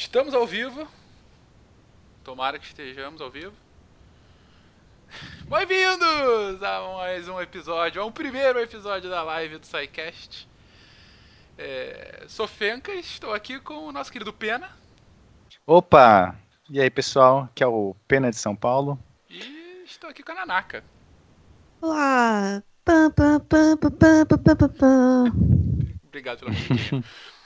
[0.00, 0.88] Estamos ao vivo.
[2.24, 3.52] Tomara que estejamos ao vivo.
[5.46, 10.48] Bem-vindos a mais um episódio, a um primeiro episódio da live do SciCast.
[11.58, 14.70] É, sou Fenca e estou aqui com o nosso querido Pena.
[15.66, 16.34] Opa!
[16.70, 17.50] E aí, pessoal?
[17.50, 18.98] Aqui é o Pena de São Paulo.
[19.28, 20.82] E estou aqui com a Nanaka.
[21.82, 22.62] Olá!
[22.86, 25.24] Pam, pam, pam, pam, pam, pam, pam, pam.
[26.08, 26.52] Obrigado pela.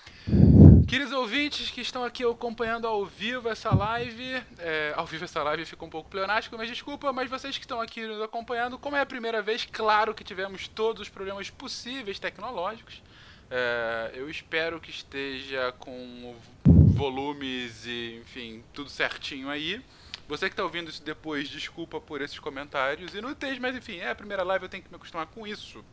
[0.95, 5.66] Queridos ouvintes que estão aqui acompanhando ao vivo essa live, é, ao vivo essa live
[5.66, 9.00] ficou um pouco pleonástico, mas desculpa, mas vocês que estão aqui nos acompanhando, como é
[9.00, 13.02] a primeira vez, claro que tivemos todos os problemas possíveis tecnológicos.
[13.50, 19.85] É, eu espero que esteja com volumes e, enfim, tudo certinho aí.
[20.29, 24.14] Você que está ouvindo isso depois, desculpa por esses comentários inúteis, mas enfim, é a
[24.14, 25.85] primeira live, eu tenho que me acostumar com isso.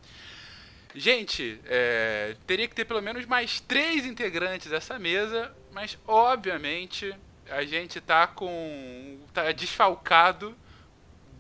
[0.96, 7.14] Gente, é, teria que ter pelo menos mais três integrantes dessa mesa, mas obviamente
[7.50, 9.20] a gente tá com.
[9.34, 10.56] tá desfalcado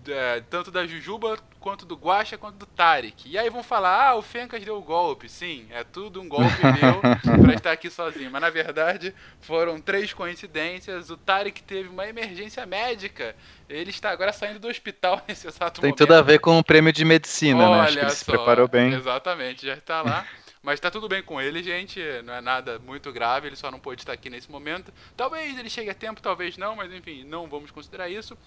[0.08, 3.30] é, tanto da Jujuba quanto do Guacha quanto do Tarek.
[3.30, 5.30] E aí vão falar, ah, o Fencas deu o golpe.
[5.30, 6.49] Sim, é tudo um golpe
[6.81, 7.02] meu
[7.41, 8.31] pra estar aqui sozinho.
[8.31, 11.09] Mas na verdade foram três coincidências.
[11.09, 13.36] O Tarek teve uma emergência médica.
[13.72, 15.97] Ele está agora saindo do hospital nesse exato Tem momento.
[15.97, 17.80] tudo a ver com o prêmio de medicina, né?
[17.81, 18.94] Acho que Olha ele se só, preparou bem.
[18.94, 20.25] Exatamente, já está lá.
[20.64, 21.99] Mas tá tudo bem com ele, gente.
[22.23, 24.94] Não é nada muito grave, ele só não pôde estar aqui nesse momento.
[25.17, 28.38] Talvez ele chegue a tempo, talvez não, mas enfim, não vamos considerar isso.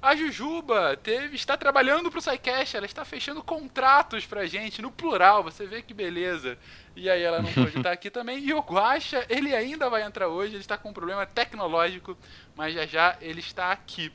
[0.00, 5.42] A Jujuba teve, está trabalhando pro SciCast, ela está fechando contratos pra gente, no plural,
[5.42, 6.56] você vê que beleza.
[6.94, 8.38] E aí ela não pôde estar aqui também.
[8.38, 12.16] E o Guaxa, ele ainda vai entrar hoje, ele está com um problema tecnológico,
[12.54, 14.12] mas já já ele está aqui.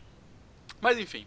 [0.81, 1.25] Mas enfim,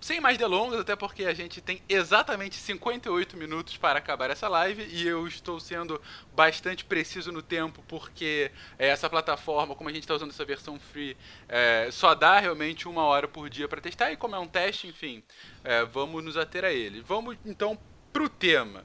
[0.00, 4.82] sem mais delongas, até porque a gente tem exatamente 58 minutos para acabar essa live
[4.90, 6.00] e eu estou sendo
[6.34, 10.80] bastante preciso no tempo porque é, essa plataforma, como a gente está usando essa versão
[10.80, 14.48] free, é, só dá realmente uma hora por dia para testar e como é um
[14.48, 15.22] teste, enfim,
[15.62, 17.02] é, vamos nos ater a ele.
[17.02, 17.78] Vamos então
[18.10, 18.84] pro tema.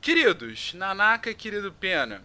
[0.00, 2.24] Queridos, Nanaka e querido Pena,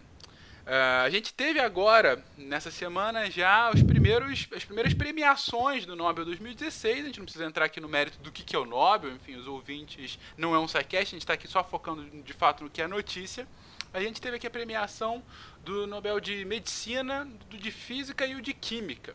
[0.70, 6.24] Uh, a gente teve agora, nessa semana, já os primeiros, as primeiras premiações do Nobel
[6.24, 7.00] 2016.
[7.02, 9.34] A gente não precisa entrar aqui no mérito do que, que é o Nobel, enfim,
[9.34, 12.70] os ouvintes não é um sidecast, a gente está aqui só focando de fato no
[12.70, 13.48] que é notícia.
[13.92, 15.24] A gente teve aqui a premiação
[15.64, 19.12] do Nobel de Medicina, do de Física e o de Química.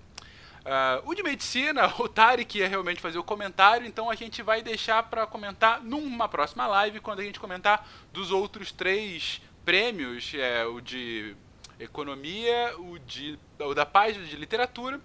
[0.60, 4.62] Uh, o de Medicina, o Tarek ia realmente fazer o comentário, então a gente vai
[4.62, 10.66] deixar para comentar numa próxima live, quando a gente comentar dos outros três prêmios, é,
[10.66, 11.34] o de
[11.80, 15.00] economia, o, de, o da paz de literatura.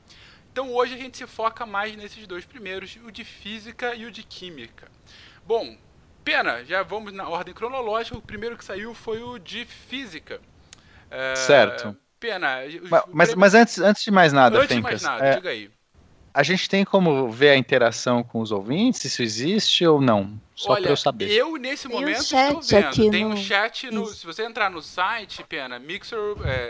[0.53, 4.10] Então hoje a gente se foca mais nesses dois primeiros, o de física e o
[4.10, 4.88] de química.
[5.47, 5.76] Bom,
[6.25, 8.16] pena, já vamos na ordem cronológica.
[8.16, 10.41] O primeiro que saiu foi o de física.
[11.10, 11.97] É, Certo.
[12.19, 12.58] Pena.
[12.82, 15.48] Mas, mas, mas antes, antes de mais nada, antes de Fencas, mais nada, é, diga
[15.48, 15.70] aí.
[16.34, 20.38] a gente tem como ver a interação com os ouvintes, se isso existe ou não?
[20.60, 21.31] Só Olha, pra eu saber.
[21.31, 22.87] eu nesse Tem um momento chat estou vendo.
[22.88, 24.03] aqui Tem um no- chat no.
[24.03, 24.16] Isso.
[24.16, 26.19] Se você entrar no site, Pena, mixer,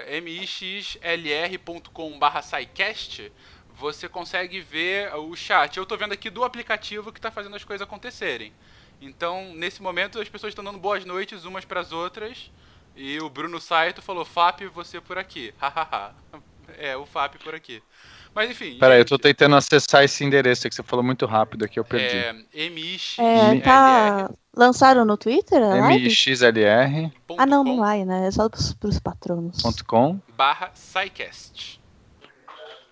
[0.06, 3.32] é, mixlr.com barra SciCast,
[3.74, 5.76] você consegue ver o chat.
[5.76, 8.52] Eu tô vendo aqui do aplicativo que tá fazendo as coisas acontecerem.
[9.00, 12.48] Então, nesse momento, as pessoas estão dando boas noites umas pras outras.
[12.94, 15.52] E o Bruno Saito falou, FAP, você por aqui.
[15.58, 16.14] Hahaha.
[16.78, 17.82] é, o FAP por aqui.
[18.34, 18.78] Mas enfim.
[18.78, 22.16] Peraí, eu tô tentando acessar esse endereço que você falou muito rápido aqui, eu perdi.
[22.16, 22.32] É,
[22.70, 23.58] MIXLR.
[23.58, 24.30] É, tá.
[24.56, 28.26] Lançaram no Twitter mixlr.com Ah, não, não vai, né?
[28.26, 29.62] É só pros, pros patronos.
[30.36, 31.80] barra SciCast.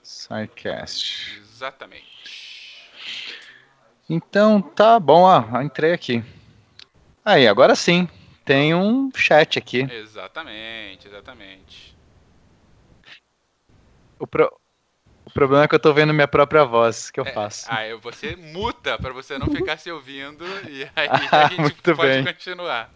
[0.02, 1.40] SciCast.
[1.40, 2.06] Exatamente.
[4.08, 6.24] Então, tá bom, ó, entrei aqui.
[7.24, 8.08] Aí, agora sim,
[8.44, 9.80] tem um chat aqui.
[9.90, 11.96] Exatamente, exatamente.
[14.18, 14.50] O, pro-
[15.28, 17.66] o problema é que eu tô vendo minha própria voz, que eu É, faço.
[17.70, 21.94] Aí você muta pra você não ficar se ouvindo e aí a Ah, gente muito
[21.94, 22.24] pode bem.
[22.24, 22.90] continuar.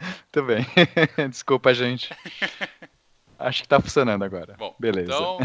[0.00, 0.66] Muito bem.
[1.30, 2.10] Desculpa, gente.
[3.38, 4.54] Acho que tá funcionando agora.
[4.56, 5.06] Bom, Beleza.
[5.12, 5.38] então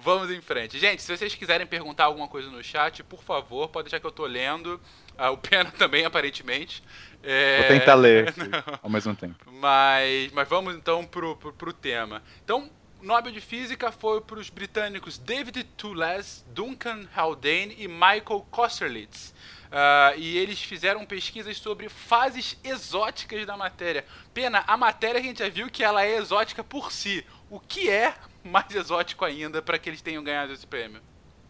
[0.00, 0.78] vamos em frente.
[0.78, 4.10] Gente, se vocês quiserem perguntar alguma coisa no chat, por favor, pode deixar que eu
[4.12, 4.80] tô lendo.
[5.16, 6.82] Ah, o Pena também, aparentemente.
[7.22, 8.40] É, Vou tentar ler aqui,
[8.82, 9.36] ao mesmo tempo.
[9.52, 12.22] Mas, mas vamos então pro, pro, pro tema.
[12.44, 19.32] Então, Nobel de Física foi para os britânicos David Toules, Duncan Haldane e Michael Kosterlitz.
[19.70, 24.04] Ah, e eles fizeram pesquisas sobre fases exóticas da matéria.
[24.34, 27.24] Pena, a matéria a gente já viu que ela é exótica por si.
[27.50, 31.00] O que é mais exótico ainda para que eles tenham ganhado esse prêmio?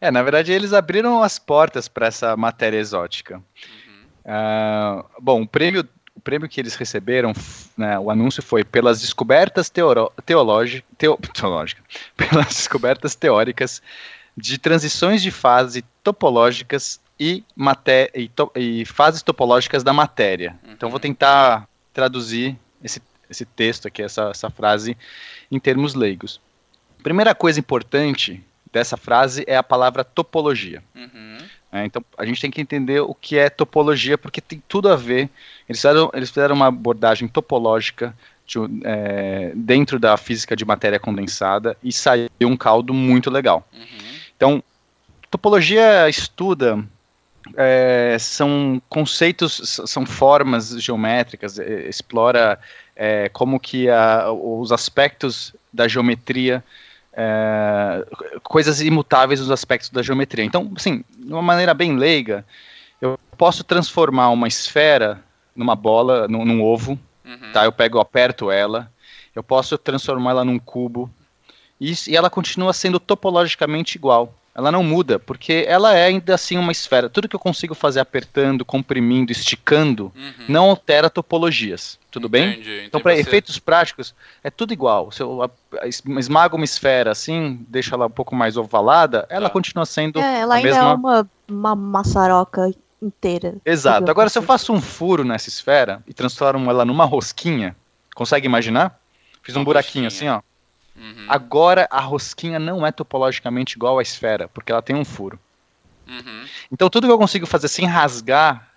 [0.00, 3.36] é, na verdade, eles abriram as portas para essa matéria exótica.
[3.36, 4.04] Uhum.
[4.24, 5.86] Ah, bom, o prêmio
[6.16, 7.32] o prêmio que eles receberam,
[7.76, 9.70] né, o anúncio foi pelas descobertas
[10.24, 11.82] teológicas, teo, teológica,
[12.16, 13.82] pelas descobertas teóricas
[14.36, 20.58] de transições de fase topológicas e, maté e, to e fases topológicas da matéria.
[20.64, 20.72] Uhum.
[20.72, 24.96] Então vou tentar traduzir esse, esse texto aqui, essa, essa frase,
[25.50, 26.40] em termos leigos.
[27.02, 28.42] Primeira coisa importante
[28.72, 30.82] dessa frase é a palavra topologia.
[30.94, 31.38] Uhum.
[31.76, 34.96] É, então a gente tem que entender o que é topologia, porque tem tudo a
[34.96, 35.28] ver.
[35.68, 38.14] Eles fizeram, eles fizeram uma abordagem topológica
[38.46, 43.66] de, é, dentro da física de matéria condensada e saiu um caldo muito legal.
[43.72, 44.16] Uhum.
[44.36, 44.64] Então,
[45.30, 46.84] topologia estuda
[47.56, 52.58] é, são conceitos, são formas geométricas, explora
[52.94, 56.64] é, como que a, os aspectos da geometria,
[57.16, 58.06] é,
[58.42, 60.44] coisas imutáveis nos aspectos da geometria.
[60.44, 62.44] Então, assim, de uma maneira bem leiga,
[63.00, 65.22] eu posso transformar uma esfera
[65.54, 67.52] numa bola, num, num ovo, uhum.
[67.52, 67.64] tá?
[67.64, 68.92] Eu pego, aperto ela,
[69.34, 71.10] eu posso transformar ela num cubo,
[71.80, 74.34] e, e ela continua sendo topologicamente igual.
[74.56, 77.10] Ela não muda, porque ela é ainda assim uma esfera.
[77.10, 80.32] Tudo que eu consigo fazer apertando, comprimindo, esticando, uhum.
[80.48, 81.98] não altera topologias.
[82.10, 82.86] Tudo entendi, bem?
[82.86, 83.20] Então, para você...
[83.20, 85.12] efeitos práticos, é tudo igual.
[85.12, 85.50] Se eu
[86.16, 89.52] esmago uma esfera assim, deixa ela um pouco mais ovalada, ela tá.
[89.52, 90.18] continua sendo.
[90.20, 90.90] É, ela ainda mesma...
[90.90, 92.72] é uma, uma maçaroca
[93.02, 93.56] inteira.
[93.62, 94.10] Exato.
[94.10, 97.76] Agora, se eu faço um furo nessa esfera e transformo ela numa rosquinha,
[98.14, 98.98] consegue imaginar?
[99.42, 100.36] Fiz um uma buraquinho rosquinha.
[100.38, 100.55] assim, ó.
[100.96, 101.26] Uhum.
[101.28, 105.38] Agora a rosquinha não é topologicamente igual à esfera, porque ela tem um furo.
[106.06, 106.44] Uhum.
[106.72, 108.70] Então tudo que eu consigo fazer sem rasgar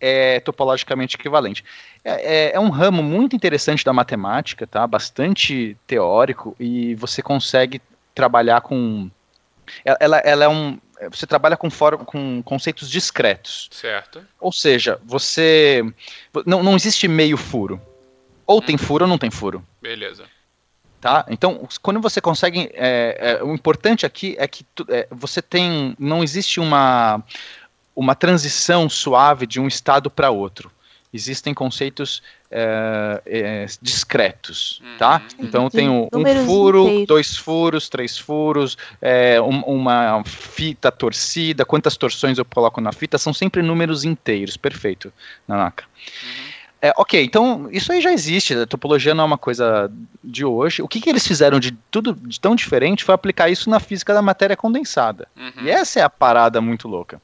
[0.00, 1.64] é topologicamente equivalente.
[2.04, 4.86] É, é, é, um ramo muito interessante da matemática, tá?
[4.86, 7.80] Bastante teórico e você consegue
[8.14, 9.10] trabalhar com.
[9.84, 10.78] Ela, ela é um.
[11.10, 13.68] Você trabalha com, for, com conceitos discretos.
[13.70, 14.24] Certo.
[14.40, 15.82] Ou seja, você.
[16.46, 17.80] Não, não existe meio furo.
[18.46, 18.82] Ou tem uhum.
[18.82, 19.64] furo ou não tem furo.
[19.82, 20.24] Beleza.
[21.00, 21.24] Tá?
[21.28, 22.70] Então, quando você consegue.
[22.74, 25.94] É, é, o importante aqui é que tu, é, você tem.
[25.98, 27.22] Não existe uma,
[27.94, 30.70] uma transição suave de um estado para outro.
[31.12, 34.96] Existem conceitos é, é, discretos, uhum.
[34.98, 35.22] tá?
[35.38, 37.06] Então tem um, um furo, inteiros.
[37.06, 43.18] dois furos, três furos, é, um, uma fita torcida, quantas torções eu coloco na fita,
[43.18, 45.12] são sempre números inteiros, perfeito,
[45.46, 45.84] Nanaka.
[45.84, 46.55] Uhum.
[46.86, 49.90] É, ok, então isso aí já existe, a topologia não é uma coisa
[50.22, 50.82] de hoje.
[50.82, 54.14] O que, que eles fizeram de tudo de tão diferente foi aplicar isso na física
[54.14, 55.26] da matéria condensada.
[55.36, 55.64] Uhum.
[55.64, 57.20] E essa é a parada muito louca.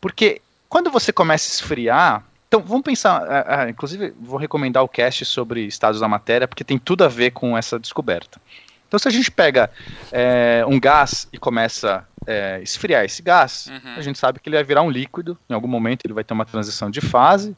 [0.00, 2.24] Porque quando você começa a esfriar.
[2.46, 3.22] Então, vamos pensar.
[3.22, 7.08] Uh, uh, inclusive, vou recomendar o cast sobre estados da matéria, porque tem tudo a
[7.08, 8.38] ver com essa descoberta.
[8.86, 9.70] Então, se a gente pega
[10.12, 13.94] é, um gás e começa a é, esfriar esse gás, uhum.
[13.96, 16.34] a gente sabe que ele vai virar um líquido, em algum momento ele vai ter
[16.34, 17.56] uma transição de fase,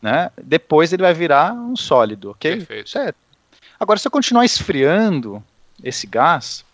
[0.00, 0.30] né?
[0.42, 2.56] Depois ele vai virar um sólido, ok?
[2.56, 2.90] Perfeito.
[2.90, 3.16] Certo.
[3.78, 5.42] Agora, se eu continuar esfriando
[5.82, 6.64] esse gás,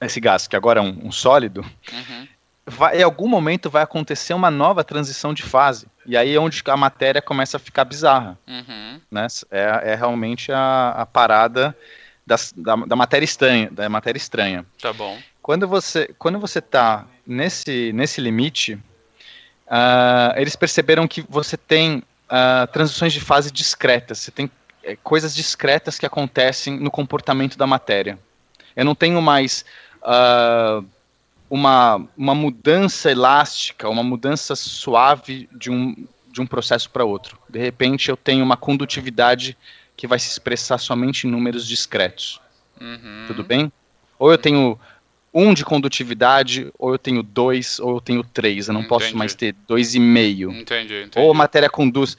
[0.00, 2.28] esse gás que agora é um, um sólido, uhum.
[2.66, 5.86] vai, em algum momento vai acontecer uma nova transição de fase.
[6.04, 8.38] E aí é onde a matéria começa a ficar bizarra.
[8.46, 9.00] Uhum.
[9.10, 9.26] Né?
[9.50, 11.76] É, é realmente a, a parada
[12.26, 14.66] das, da, da, matéria estranha, da matéria estranha.
[14.80, 15.18] Tá bom.
[15.40, 18.78] Quando você quando você está nesse nesse limite,
[19.66, 24.50] uh, eles perceberam que você tem uh, transições de fase discretas, você tem
[24.82, 28.18] é, coisas discretas que acontecem no comportamento da matéria.
[28.74, 29.64] Eu não tenho mais
[30.02, 30.84] uh,
[31.48, 37.38] uma, uma mudança elástica, uma mudança suave de um, de um processo para outro.
[37.48, 39.56] De repente, eu tenho uma condutividade
[39.96, 42.40] que vai se expressar somente em números discretos.
[42.80, 43.24] Uhum.
[43.26, 43.72] Tudo bem?
[44.18, 44.78] Ou eu tenho
[45.36, 48.68] um de condutividade, ou eu tenho dois, ou eu tenho três.
[48.68, 48.88] Eu não entendi.
[48.88, 50.50] posso mais ter dois e meio.
[50.50, 51.18] Entendi, entendi.
[51.18, 52.16] Ou a matéria conduz.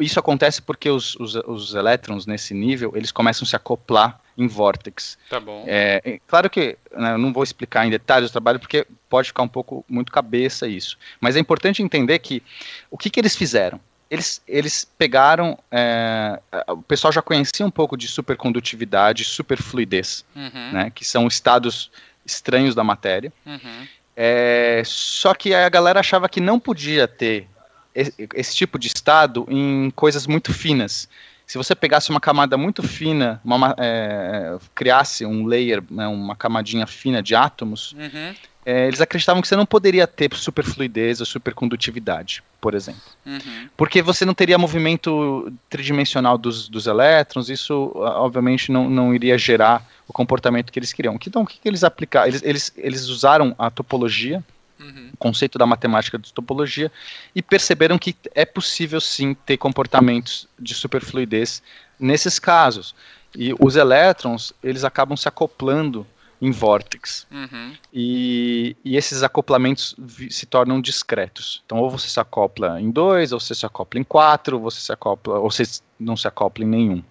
[0.00, 4.46] Isso acontece porque os, os, os, elétrons nesse nível eles começam a se acoplar em
[4.46, 5.18] vórtex.
[5.28, 5.62] Tá bom.
[5.66, 9.42] É, claro que né, eu não vou explicar em detalhes o trabalho porque pode ficar
[9.42, 10.96] um pouco muito cabeça isso.
[11.20, 12.42] Mas é importante entender que
[12.90, 13.78] o que, que eles fizeram?
[14.10, 15.58] Eles, eles pegaram.
[15.70, 20.72] É, o pessoal já conhecia um pouco de supercondutividade, superfluidez, uhum.
[20.72, 21.90] né, que são estados
[22.28, 23.32] estranhos da matéria.
[23.44, 23.86] Uhum.
[24.16, 27.48] É, só que a galera achava que não podia ter
[27.94, 31.08] esse, esse, tipo de estado em coisas muito finas.
[31.46, 36.86] Se você pegasse uma camada muito fina, uma, é, criasse um layer, né, uma camadinha
[36.86, 38.34] fina de átomos, uhum.
[38.68, 43.00] É, eles acreditavam que você não poderia ter superfluidez ou supercondutividade, por exemplo.
[43.24, 43.66] Uhum.
[43.74, 49.88] Porque você não teria movimento tridimensional dos, dos elétrons, isso obviamente não, não iria gerar
[50.06, 51.14] o comportamento que eles queriam.
[51.14, 52.28] Então, o que, que eles aplicaram?
[52.28, 54.44] Eles, eles, eles usaram a topologia
[54.80, 55.10] Uhum.
[55.12, 56.92] o conceito da matemática de topologia
[57.34, 61.60] e perceberam que é possível sim ter comportamentos de superfluidez
[61.98, 62.94] nesses casos.
[63.36, 66.06] E os elétrons, eles acabam se acoplando
[66.40, 67.26] em vórtex.
[67.30, 67.74] Uhum.
[67.92, 69.96] E, e esses acoplamentos
[70.30, 71.62] se tornam discretos.
[71.66, 74.80] Então, ou você se acopla em dois, ou você se acopla em quatro, ou você
[74.80, 75.64] se acopla, ou você
[75.98, 77.02] não se acopla em nenhum.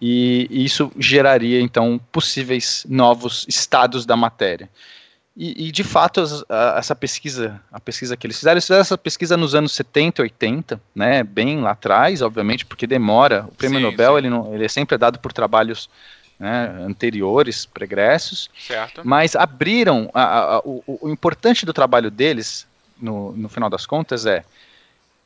[0.00, 4.68] E, e isso geraria, então, possíveis novos estados da matéria.
[5.36, 6.22] E, e, de fato,
[6.76, 10.24] essa pesquisa, a pesquisa que eles fizeram, eles fizeram essa pesquisa nos anos 70 e
[10.24, 13.44] 80, né, bem lá atrás, obviamente, porque demora.
[13.48, 14.18] O prêmio Sim, Nobel, sim.
[14.18, 15.90] Ele, não, ele é sempre dado por trabalhos
[16.38, 19.02] né, anteriores, pregressos, Certo.
[19.04, 20.10] mas abriram.
[20.12, 22.66] a- a- o, o importante do trabalho deles,
[23.00, 24.44] no, no final das contas, é,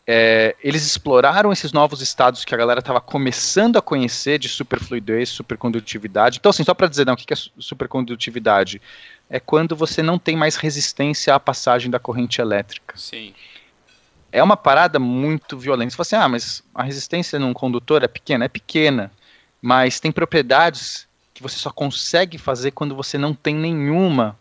[0.07, 5.29] é, eles exploraram esses novos estados que a galera estava começando a conhecer de superfluidez,
[5.29, 6.39] supercondutividade.
[6.39, 8.81] Então, assim, só para dizer, não, o que é su- supercondutividade?
[9.29, 12.97] É quando você não tem mais resistência à passagem da corrente elétrica.
[12.97, 13.35] Sim.
[14.33, 15.91] É uma parada muito violenta.
[15.91, 18.47] Você fala assim, ah, mas a resistência num condutor é pequena?
[18.47, 19.11] É pequena,
[19.61, 24.37] mas tem propriedades que você só consegue fazer quando você não tem nenhuma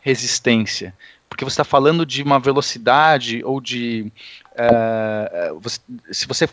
[0.00, 0.94] resistência.
[1.28, 4.12] Porque você está falando de uma velocidade ou de.
[4.56, 5.80] eh, você-
[6.12, 6.48] se você,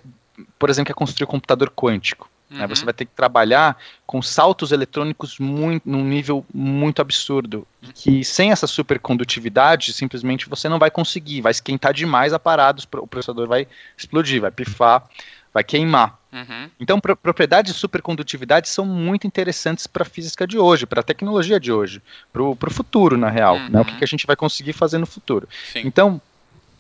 [0.57, 2.67] por exemplo, quer construir um computador quântico, né, Uhum.
[2.69, 3.77] você vai ter que trabalhar
[4.07, 7.67] com saltos eletrônicos muito, num nível muito absurdo.
[7.81, 12.81] E que sem essa supercondutividade, simplesmente você não vai conseguir, vai esquentar demais a parada,
[12.97, 15.07] o processador vai explodir, vai pifar,
[15.53, 16.19] vai queimar.
[16.31, 16.69] Uhum.
[16.79, 21.03] Então, pro- propriedades de supercondutividade são muito interessantes para a física de hoje, para a
[21.03, 23.55] tecnologia de hoje, para o futuro, na real.
[23.55, 23.69] Uhum.
[23.69, 23.81] Né?
[23.81, 25.47] O que, que a gente vai conseguir fazer no futuro.
[25.71, 25.81] Sim.
[25.85, 26.21] Então,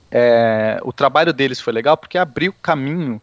[0.09, 3.21] é, o trabalho deles foi legal porque abriu caminho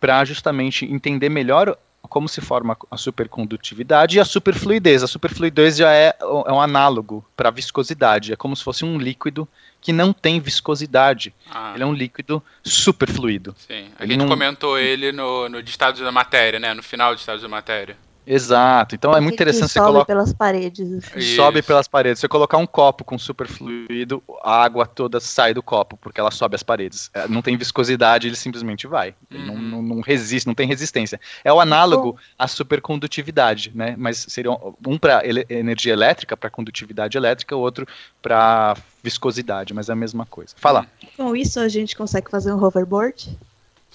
[0.00, 5.02] para justamente entender melhor como se forma a supercondutividade e a superfluidez.
[5.02, 8.98] A superfluidez já é, é um análogo para a viscosidade, é como se fosse um
[8.98, 9.48] líquido
[9.80, 11.32] que não tem viscosidade.
[11.50, 13.54] Ah, Ele é um líquido superfluido.
[13.58, 13.88] sim.
[13.98, 16.74] A ele gente não- comentou ele no, no de Estados da Matéria, né?
[16.74, 17.96] No final de Estados da Matéria.
[18.26, 18.94] Exato.
[18.94, 20.92] Então é muito Que- que interessante você sobe colocar pelas paredes.
[20.92, 21.20] assim.
[21.36, 22.18] Sobe pelas paredes.
[22.18, 26.30] Se você colocar um copo com superfluido, a água toda sai do copo, porque ela
[26.30, 27.10] sobe as paredes.
[27.14, 29.14] É, Não tem viscosidade, ele simplesmente vai.
[29.30, 29.60] Ele não, Uhum.
[29.62, 31.20] não, não resiste, não tem resistência.
[31.44, 33.94] É o análogo à supercondutividade, né?
[33.96, 37.86] Mas seria um- para energia elétrica, para condutividade elétrica, o outro
[38.20, 40.52] para viscosidade, mas é a mesma coisa.
[40.56, 40.86] Fala.
[41.16, 43.38] Com isso a gente consegue fazer um hoverboard?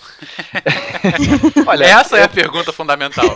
[1.65, 3.33] Olha, Essa é a pergunta fundamental.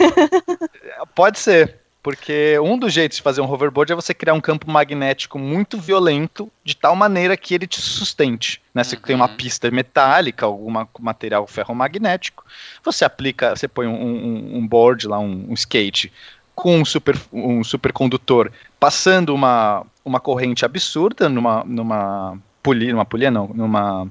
[1.16, 4.70] Pode ser, porque um dos jeitos de fazer um hoverboard é você criar um campo
[4.70, 8.62] magnético muito violento, de tal maneira que ele te sustente.
[8.74, 8.84] Né?
[8.84, 9.02] Você Uhum.
[9.02, 12.44] tem uma pista metálica, algum material ferromagnético,
[12.84, 16.12] você aplica, você põe um, um- um board lá, um, um skate,
[16.54, 23.30] com um, super, um supercondutor passando uma, uma corrente absurda numa, numa polia, numa polia
[23.30, 24.08] não, numa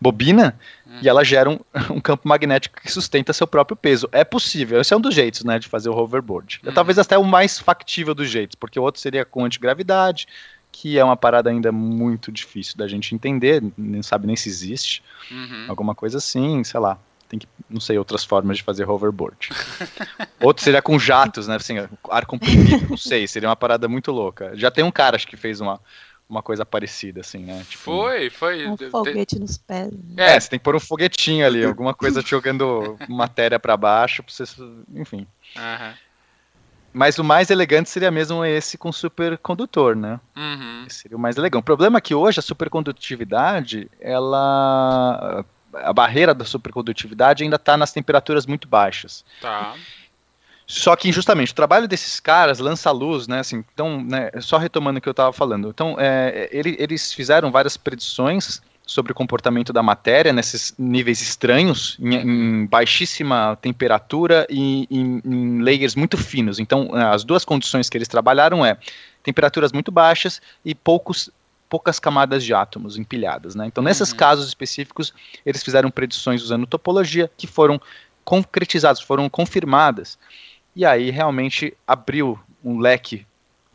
[0.00, 0.58] bobina,
[1.02, 1.58] e ela gera um,
[1.90, 4.08] um campo magnético que sustenta seu próprio peso.
[4.12, 6.60] É possível, esse é um dos jeitos, né, de fazer o hoverboard.
[6.64, 10.26] É talvez até o mais factível dos jeitos, porque o outro seria com antigravidade,
[10.72, 15.02] que é uma parada ainda muito difícil da gente entender, nem sabe nem se existe,
[15.30, 15.64] Uhum.
[15.68, 16.98] alguma coisa assim, sei lá.
[17.28, 19.48] Tem que, não sei, outras formas de fazer hoverboard.
[20.40, 21.56] Outro seria com jatos, né?
[21.56, 21.74] Assim,
[22.08, 24.52] ar comprimido, não sei, seria uma parada muito louca.
[24.54, 25.80] Já tem um cara, acho que fez uma,
[26.28, 27.64] uma coisa parecida, assim, né?
[27.68, 28.66] Tipo, Foi, foi.
[28.66, 29.92] Um Te- foguete nos pés.
[29.92, 30.34] né?
[30.34, 34.32] É, você tem que pôr um foguetinho ali, alguma coisa jogando matéria pra baixo, pra
[34.34, 34.44] você,
[34.94, 35.26] enfim.
[36.92, 40.18] Mas o mais elegante seria mesmo esse com supercondutor, né?
[40.34, 40.86] Uhum.
[40.88, 41.60] Seria o mais elegante.
[41.60, 45.44] O problema é que hoje a supercondutividade, ela.
[45.74, 49.24] A barreira da supercondutividade ainda está nas temperaturas muito baixas.
[49.42, 49.74] Tá.
[50.66, 53.38] Só que, justamente, o trabalho desses caras lança luz, né?
[53.38, 55.68] Assim, então, né, só retomando o que eu estava falando.
[55.68, 61.96] Então, é, ele- eles fizeram várias predições sobre o comportamento da matéria nesses níveis estranhos,
[62.00, 66.58] em, em baixíssima temperatura e em, em layers muito finos.
[66.58, 68.76] Então, as duas condições que eles trabalharam é
[69.22, 71.30] temperaturas muito baixas e poucos
[71.68, 73.66] poucas camadas de átomos empilhadas, né?
[73.66, 74.16] Então, nesses Uhum.
[74.16, 75.12] casos específicos,
[75.44, 77.80] eles fizeram predições usando topologia que foram
[78.24, 80.16] concretizadas, foram confirmadas.
[80.76, 83.26] E aí realmente abriu um leque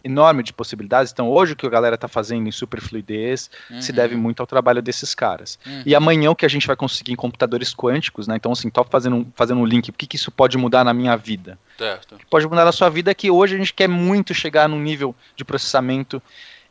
[0.03, 1.11] enorme de possibilidades.
[1.11, 3.95] Então, hoje o que a galera está fazendo em superfluidez se Uhum.
[3.95, 5.59] deve muito ao trabalho desses caras.
[5.65, 5.83] Uhum.
[5.85, 8.35] E amanhã o que a gente vai conseguir em computadores quânticos, né?
[8.35, 10.93] Então, assim, tô fazendo um, fazendo um link, o que, que isso pode mudar na
[10.93, 11.57] minha vida?
[11.77, 12.15] Certo.
[12.15, 14.67] O que pode mudar na sua vida é que hoje a gente quer muito chegar
[14.67, 16.21] num nível de processamento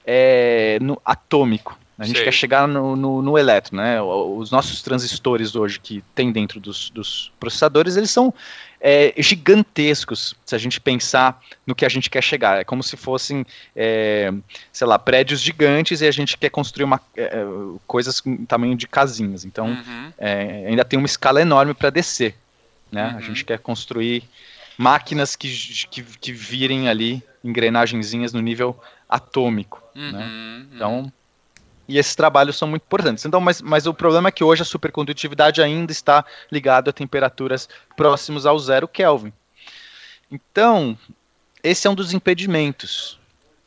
[0.05, 1.79] é, no, atômico.
[2.00, 2.25] A gente Sei.
[2.25, 4.00] quer chegar no, no, no elétron, né?
[4.00, 8.33] Os nossos transistores hoje que tem dentro dos, dos processadores, eles são
[8.80, 12.59] é, gigantescos se a gente pensar no que a gente quer chegar.
[12.59, 13.45] É como se fossem,
[13.76, 14.33] é,
[14.73, 17.45] sei lá, prédios gigantes e a gente quer construir uma, é, é,
[17.87, 19.45] coisas com tamanho de casinhas.
[19.45, 20.12] Então, Uhum.
[20.16, 22.35] é, ainda tem uma escala enorme para descer.
[22.90, 23.11] Né?
[23.11, 23.21] A Uhum.
[23.21, 24.25] gente quer construir
[24.78, 25.50] máquinas que,
[25.90, 28.75] que, que virem ali engrenagenzinhas no nível
[29.07, 29.83] atômico.
[29.95, 30.12] Uhum.
[30.12, 30.66] né?
[30.75, 31.12] Então,
[31.90, 33.25] e esses trabalhos são muito importantes.
[33.25, 37.68] Então, mas, mas o problema é que hoje a supercondutividade ainda está ligada a temperaturas
[37.97, 39.32] próximas ao zero Kelvin.
[40.30, 40.97] Então,
[41.62, 43.18] esse é um dos impedimentos.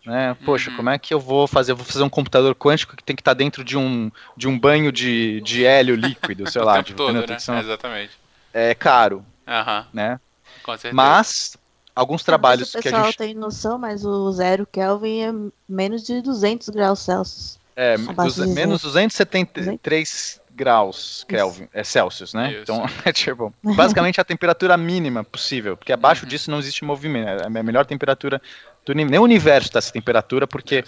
[0.06, 0.36] Né?
[0.46, 0.78] Poxa, Uhum.
[0.78, 1.72] como é que eu vou fazer?
[1.72, 4.60] Eu vou fazer um computador quântico que tem que estar dentro de um, de um
[4.60, 6.82] banho de, de hélio líquido, sei lá.
[6.82, 7.38] de- todo, né?
[7.60, 8.12] Exatamente.
[8.54, 10.20] É caro, Aham, né?
[10.62, 10.96] com certeza.
[10.96, 11.58] Mas
[11.96, 15.32] alguns trabalhos se que o a pessoal gente tem noção, mas o zero Kelvin é
[15.68, 17.58] menos de 200 graus Celsius.
[17.76, 22.52] É, de menos 273 graus Kelvin, é Celsius, né?
[22.52, 22.62] Isso.
[22.64, 26.30] Então, é tipo, basicamente a temperatura mínima possível, porque abaixo Uhum.
[26.30, 27.44] disso não existe movimento.
[27.44, 28.42] É a melhor temperatura
[28.86, 29.12] do universo.
[29.12, 30.84] Nem o universo está essa temperatura, porque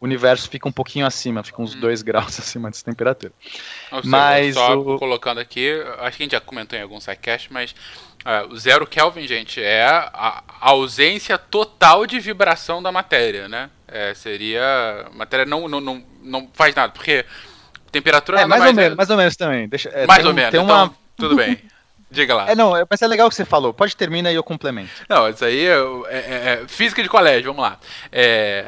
[0.00, 1.80] o universo fica um pouquinho acima, fica uns Uhum.
[1.80, 3.32] 2 graus acima dessa temperatura.
[3.92, 7.00] Ou seja, Mas só o- colocando aqui, acho que a gente já comentou em algum
[7.00, 7.74] sidecast, mas
[8.24, 13.70] ah, o zero Kelvin, gente, é a ausência total de vibração da matéria, né?
[13.86, 15.06] É, seria.
[15.06, 17.24] A matéria não, não, não, não faz nada, porque
[17.92, 19.68] temperatura É, nada mais ou é- menos, mais ou menos também.
[19.68, 20.50] Deixa, é, mais ou um- menos.
[20.50, 20.84] Tem uma...
[20.86, 21.58] Então, tudo bem.
[22.10, 22.48] Diga lá.
[22.50, 23.72] É, não, é- mas é legal o que você falou.
[23.74, 24.90] Pode terminar e eu complemento.
[25.08, 25.76] Não, isso aí é,
[26.08, 27.78] é- é física de colégio, vamos lá.
[28.12, 28.64] É,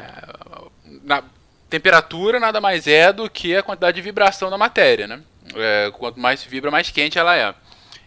[1.09, 1.23] na,
[1.69, 5.21] temperatura nada mais é do que a quantidade de vibração da matéria, né?
[5.55, 7.53] É, quanto mais vibra, mais quente ela é.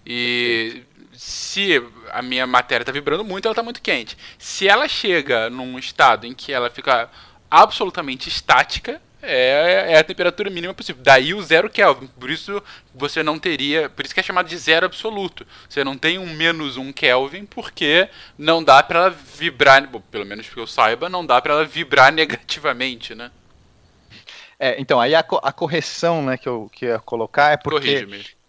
[0.07, 0.83] E
[1.13, 4.17] se a minha matéria está vibrando muito, ela está muito quente.
[4.39, 7.11] Se ela chega num estado em que ela fica
[7.51, 11.03] absolutamente estática, é, é a temperatura mínima possível.
[11.03, 12.09] Daí o zero Kelvin.
[12.19, 12.63] Por isso
[12.95, 13.89] você não teria.
[13.89, 15.47] Por isso que é chamado de zero absoluto.
[15.69, 19.87] Você não tem um menos um Kelvin, porque não dá para ela vibrar.
[19.89, 23.31] bom, Pelo menos que eu saiba, não dá para ela vibrar negativamente, né?
[24.59, 28.07] É, então, aí a, co- a correção né, que, eu, que ia colocar é porque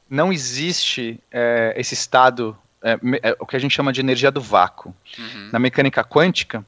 [0.09, 2.91] não existe é, esse estado, é,
[3.23, 4.93] é, o que a gente chama de energia do vácuo.
[5.17, 5.49] Uhum.
[5.51, 6.63] Na mecânica quântica,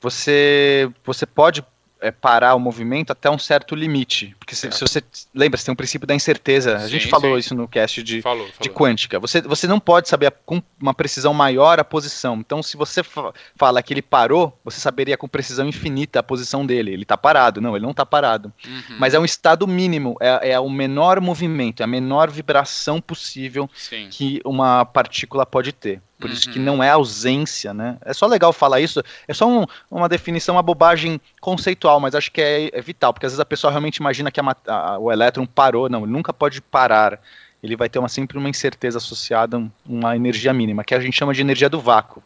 [0.00, 1.62] você, você pode
[2.00, 4.34] é, parar o movimento até um certo limite.
[4.38, 5.02] Porque se, se você
[5.34, 6.76] lembra, você tem um princípio da incerteza.
[6.76, 7.38] A Sim, gente falou sim.
[7.40, 8.74] isso no cast de, Falou, de falou.
[8.74, 9.18] quântica.
[9.20, 12.36] Você, você não pode saber a- com uma precisão maior a posição.
[12.36, 16.64] Então, se você fa- fala que ele parou, você saberia com precisão infinita a posição
[16.64, 16.92] dele.
[16.92, 17.60] Ele está parado.
[17.60, 18.52] Não, ele não está parado.
[18.66, 18.96] Uhum.
[18.98, 23.68] Mas é um estado mínimo, é, é o menor movimento, é a menor vibração possível
[23.74, 24.08] Sim.
[24.10, 26.00] que uma partícula pode ter.
[26.18, 26.64] Por isso que Uhum.
[26.64, 27.96] não é ausência, né?
[28.04, 29.00] É só legal falar isso.
[29.28, 33.26] É só um- uma definição, uma bobagem conceitual, mas acho que é, é vital, porque
[33.26, 35.88] às vezes a pessoa realmente imagina que a a- o elétron parou.
[35.88, 37.20] Não, ele nunca pode parar.
[37.62, 41.16] Ele vai ter uma, sempre uma incerteza associada, um- uma energia mínima, que a gente
[41.16, 42.22] chama de energia do vácuo.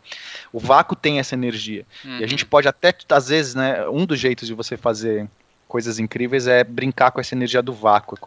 [0.52, 1.85] O vácuo tem essa energia.
[2.05, 2.28] E a Uhum.
[2.28, 3.87] gente pode até, às vezes, né?
[3.88, 5.26] Um dos jeitos de você fazer
[5.68, 8.18] coisas incríveis é brincar com essa energia do vácuo.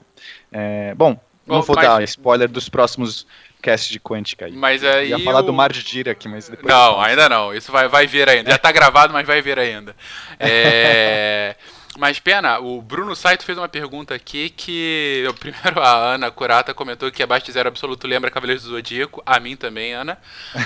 [0.52, 3.28] É, bom, não vou mas- dar spoiler dos próximos
[3.66, 4.52] casts de quântica aí.
[4.52, 5.10] Mas aí.
[5.10, 7.54] Ia falar o- do mar de Dirac, mas depois Não, ainda não.
[7.54, 8.52] Isso vai, vai vir ainda.
[8.52, 9.96] Já tá gravado, mas vai vir ainda.
[10.40, 11.56] É,
[11.98, 15.24] Mas, Pena, o Bruno Saito fez uma pergunta aqui que.
[15.26, 19.24] eu- Primeiro, a Ana Curata comentou que abaixo de zero absoluto lembra Cavaleiros do Zodíaco.
[19.26, 20.18] A mim também, Ana.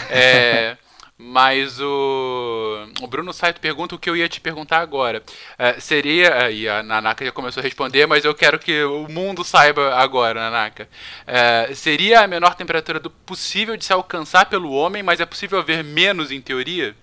[0.10, 0.76] É,
[1.22, 5.22] Mas o, o Bruno Saito pergunta o que eu ia te perguntar agora.
[5.58, 6.50] É, seria.
[6.50, 10.40] E a Nanaka já começou a responder, mas eu quero que o mundo saiba agora,
[10.40, 10.88] Nanaka.
[11.28, 15.60] É, seria a menor temperatura do possível de se alcançar pelo homem, mas é possível
[15.60, 16.96] haver menos em teoria?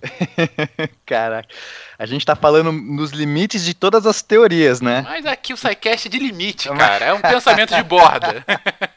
[1.04, 1.48] Caraca.
[1.98, 5.02] A gente tá falando nos limites de todas as teorias, né?
[5.02, 7.06] Mas aqui o SciCast é de limite, cara.
[7.06, 8.44] É um pensamento de borda.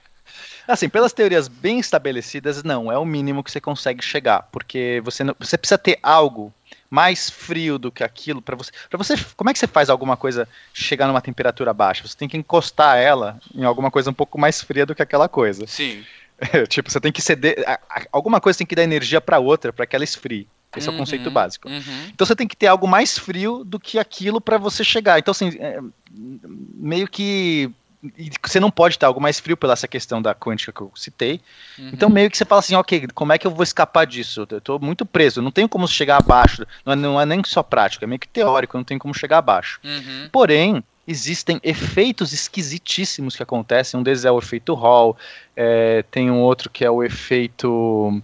[0.70, 5.24] Assim, pelas teorias bem estabelecidas, não, é o mínimo que você consegue chegar, porque você
[5.24, 6.54] não, você precisa ter algo
[6.90, 8.72] mais frio do que aquilo para você.
[8.90, 12.08] Para você, como é que você faz alguma coisa chegar numa temperatura baixa?
[12.08, 15.28] Você tem que encostar ela em alguma coisa um pouco mais fria do que aquela
[15.28, 15.66] coisa.
[15.66, 16.06] Sim.
[16.70, 19.74] tipo, você tem que ceder, a- a- alguma coisa tem que dar energia para outra
[19.74, 20.48] para que ela esfrie.
[20.76, 21.68] Esse é o Uhum, conceito básico.
[21.68, 22.10] uhum.
[22.14, 25.18] Então você tem que ter algo mais frio do que aquilo para você chegar.
[25.18, 25.80] Então, assim, é,
[26.12, 27.70] meio que.
[28.18, 30.92] E Você não pode ter algo mais frio pela essa questão da quântica que eu
[30.96, 31.42] citei.
[31.78, 31.90] Uhum.
[31.94, 34.48] Então, meio que você fala assim, ok, como é que eu vou escapar disso?
[34.50, 36.66] Eu tô muito preso, não tenho como chegar abaixo.
[36.86, 39.40] Não é, não é nem só prático, é meio que teórico, não tenho como chegar
[39.40, 39.80] abaixo.
[39.84, 40.30] Uhum.
[40.32, 44.00] Porém, existem efeitos esquisitíssimos que acontecem.
[44.00, 45.18] Um deles é o efeito Hall,
[45.56, 48.22] é, tem um outro que é o efeito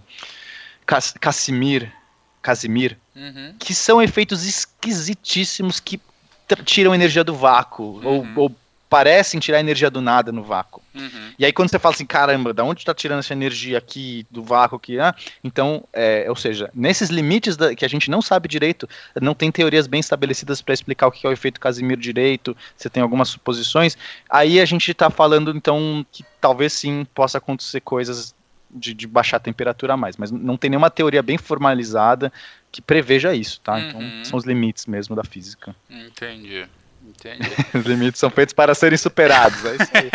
[0.86, 1.92] Cas Casimir,
[2.40, 3.54] Casimir, Uhum.
[3.58, 6.00] que são efeitos esquisitíssimos que
[6.64, 8.32] tiram energia do vácuo, ou, Uhum.
[8.36, 8.56] ou
[8.88, 10.82] parecem tirar energia do nada no vácuo.
[10.94, 11.32] Uhum.
[11.38, 14.42] E aí quando você fala assim, caramba, da onde está tirando essa energia aqui do
[14.42, 14.98] vácuo aqui?
[14.98, 18.88] Ah, então, é, ou seja, nesses limites da- que a gente não sabe direito,
[19.20, 22.88] não tem teorias bem estabelecidas para explicar o que é o efeito Casimiro direito, você
[22.88, 23.96] tem algumas suposições,
[24.30, 28.34] aí a gente está falando então que talvez sim possa acontecer coisas
[28.70, 32.32] de, de baixar a temperatura a mais, mas não tem nenhuma teoria bem formalizada
[32.70, 33.74] que preveja isso, tá?
[33.74, 33.88] Uhum.
[33.88, 35.74] Então são os limites mesmo da física.
[35.88, 36.66] Entendi.
[37.06, 37.48] Entendi.
[37.74, 39.64] Os limites são feitos para serem superados.
[39.64, 40.10] É isso aí.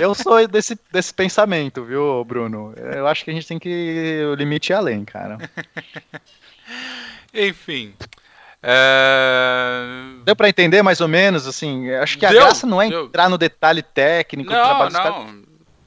[0.00, 2.74] Eu sou desse, desse pensamento, viu, Bruno?
[2.76, 5.38] Eu acho que a gente tem que o limite ir além, cara.
[7.32, 7.94] Enfim.
[8.62, 9.82] É...
[10.24, 11.90] Deu pra entender mais ou menos, assim?
[11.92, 13.04] Acho que a Deu, graça não é deu.
[13.04, 15.43] entrar no detalhe técnico Não, não.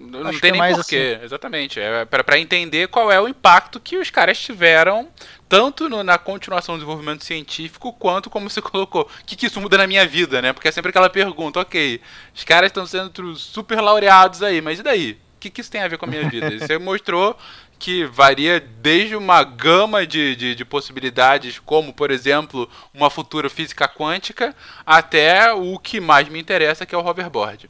[0.09, 1.79] Não Acho tem que nem é porquê, exatamente.
[1.79, 5.07] É pra entender qual é o impacto que os caras tiveram,
[5.47, 9.03] tanto no- na continuação do desenvolvimento científico, quanto como você colocou.
[9.03, 10.53] O que, que isso muda na minha vida, né?
[10.53, 12.01] Porque é sempre aquela pergunta, ok,
[12.35, 15.11] os caras estão sendo super laureados aí, mas e daí?
[15.35, 16.47] O que, que isso tem a ver com a minha vida?
[16.51, 17.37] E Você mostrou
[17.79, 23.87] que varia desde uma gama de, de, de possibilidades, como, por exemplo, uma futura física
[23.87, 27.69] quântica, até o que mais me interessa, que é o hoverboard.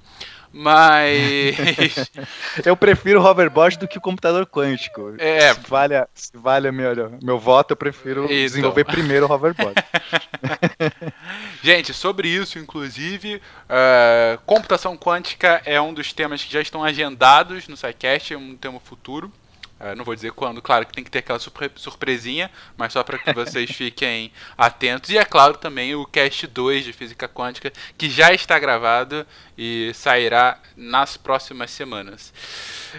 [0.60, 2.10] Mas.
[2.66, 5.14] Eu prefiro o hoverboard do que o computador quântico.
[5.20, 5.54] É.
[5.54, 8.36] Se vale, a- se vale a meu, meu voto, eu prefiro Então.
[8.36, 9.76] desenvolver primeiro o hoverboard.
[11.62, 17.68] Gente, sobre isso, inclusive, eh, computação quântica é um dos temas que já estão agendados
[17.68, 19.32] no SciCast, é um tema futuro.
[19.80, 23.04] Eh, não vou dizer quando, claro que tem que ter aquela surpre- surpresinha, mas só
[23.04, 25.10] para que vocês fiquem atentos.
[25.10, 29.26] E é claro também o Cast 2 de Física Quântica, que já está gravado
[29.58, 32.34] e sairá nas próximas semanas.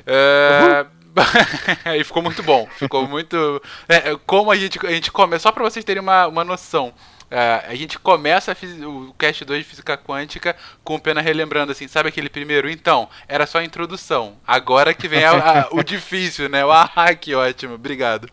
[0.07, 0.87] Eh,
[1.99, 2.69] e ficou muito bom.
[2.77, 3.63] Ficou muito.
[3.89, 6.95] é, é, como a gente, a gente come, só para vocês terem uma, uma noção.
[7.31, 11.87] É, a gente começa o Cast 2 de Física Quântica com o Pena relembrando assim,
[11.89, 12.71] sabe aquele primeiro?
[12.71, 14.37] Então, era só a introdução.
[14.47, 16.65] Agora que vem a- a- o difícil, né?
[16.65, 18.29] O ah, que ótimo, obrigado.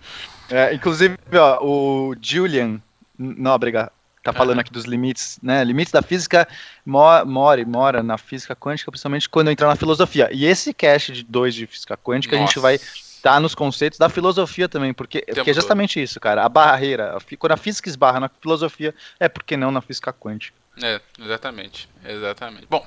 [0.49, 2.79] É, inclusive, ó, o Julian
[3.17, 3.91] Nóbrega
[4.23, 5.63] tá falando aqui dos limites, né?
[5.63, 6.47] Limites da física
[6.85, 10.29] mo- mora mora na física quântica, principalmente quando entrar na filosofia.
[10.31, 12.59] E esse cast de dois de física quântica, a gente Nossa.
[12.61, 12.79] vai
[13.25, 16.43] estar nos conceitos da filosofia também, porque, porque é justamente isso, cara.
[16.43, 20.55] A barreira, a quando a física esbarra na filosofia, é porque não na física quântica.
[20.81, 22.67] É, exatamente, exatamente.
[22.69, 22.85] Bom,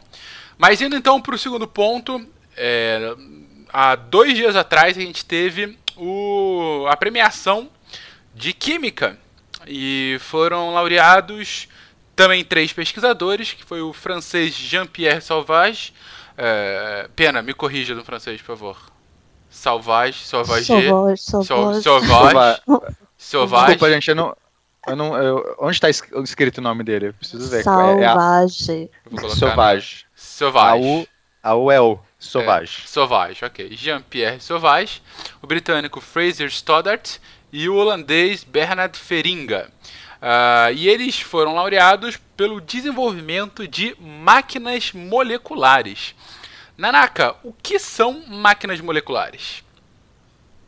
[0.56, 2.24] mas indo então para o segundo ponto,
[2.56, 3.14] é,
[3.72, 7.68] há dois dias atrás a gente teve o, a premiação
[8.32, 9.18] de Química
[9.66, 11.66] e foram laureados
[12.14, 15.92] também três pesquisadores, que foi o francês Jean-Pierre Sauvage,
[16.36, 18.97] é, Pena, me corrija no francês, por favor.
[19.50, 21.82] Sauvage, Sauvage, Sauvage, Sau- sauvage.
[21.82, 22.60] Sauvage,
[23.16, 23.66] Sauvage.
[23.66, 24.36] Desculpa, gente, eu não.
[24.86, 27.08] Eu não eu- onde está es- escrito o nome dele?
[27.08, 27.62] Eu preciso ver.
[27.66, 28.14] É, é a
[29.28, 30.06] Sauvage.
[30.14, 30.74] A.
[30.76, 31.06] U,
[31.42, 31.98] a U é o.
[32.18, 32.82] Sauvage.
[32.84, 33.68] É, Sauvage, ok.
[33.76, 35.00] Jean-Pierre Sauvage,
[35.42, 37.18] o britânico Fraser Stoddart
[37.52, 39.70] e o holandês Bernard Feringa.
[40.20, 46.14] Ah, e eles foram laureados pelo desenvolvimento de máquinas moleculares.
[46.78, 49.64] Nanaka, o que são máquinas moleculares?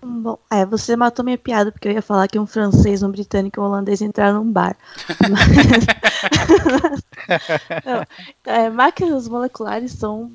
[0.02, 3.60] Bom, é, você matou minha piada, porque eu ia falar que um francês, um britânico
[3.60, 4.76] e um holandês entraram num bar.
[5.30, 7.04] Mas-
[7.84, 8.06] Não,
[8.52, 10.32] é, máquinas moleculares são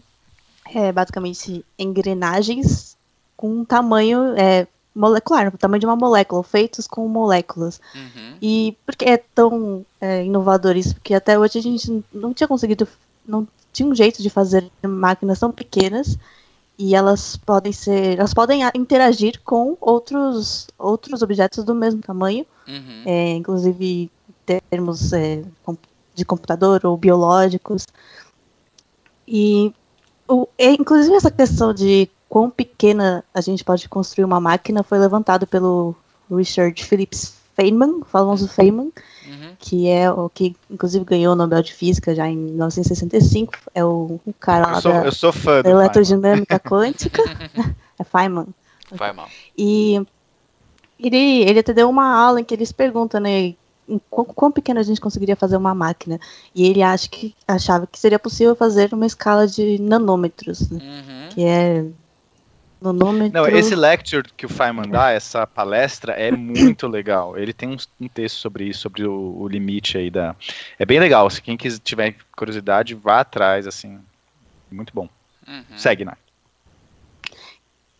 [0.73, 2.95] é, basicamente engrenagens
[3.35, 7.81] com um tamanho é, molecular, o tamanho de uma molécula, feitos com moléculas.
[7.93, 8.37] Uhum.
[8.41, 10.93] E por que é tão é, inovador isso?
[10.93, 12.87] Porque até hoje a gente não tinha conseguido,
[13.27, 16.17] não tinha um jeito de fazer máquinas tão pequenas
[16.79, 23.03] e elas podem ser, elas podem interagir com outros outros objetos do mesmo tamanho, Uhum.
[23.05, 24.09] é, inclusive
[24.49, 25.43] em termos é,
[26.15, 27.85] de computador ou biológicos.
[29.27, 29.73] E
[30.27, 34.97] o, é, inclusive essa questão de quão pequena a gente pode construir uma máquina foi
[34.97, 35.95] levantado pelo
[36.31, 38.91] Richard Phillips Feynman, famoso Feynman.
[39.59, 44.19] Que é o que inclusive ganhou o Nobel de Física já em 1965, é o,
[44.25, 45.81] o cara lá Eu sou, da, eu sou fã da do Feynman.
[45.83, 47.23] eletrodinâmica quântica,
[47.99, 48.47] é Feynman.
[49.15, 49.27] Mal.
[49.57, 49.99] E
[50.99, 53.55] ele, ele até deu uma aula em que eles perguntam, né,
[53.87, 56.19] em quão, quão pequeno a gente conseguiria fazer uma máquina.
[56.53, 61.29] E ele acha que, achava que seria possível fazer uma escala de nanômetros, né, Uhum.
[61.29, 61.85] que é
[62.85, 63.33] nanômetro...
[63.33, 67.37] Não, esse lecture que o Feynman dá, essa palestra, é muito legal.
[67.37, 70.35] Ele tem um, um texto sobre isso, sobre o, o limite aí da.
[70.79, 71.29] É bem legal.
[71.29, 73.99] Se quem quiser, tiver curiosidade, vá atrás, assim.
[74.71, 75.09] Muito bom.
[75.47, 75.63] Uhum.
[75.77, 76.13] Segue, né?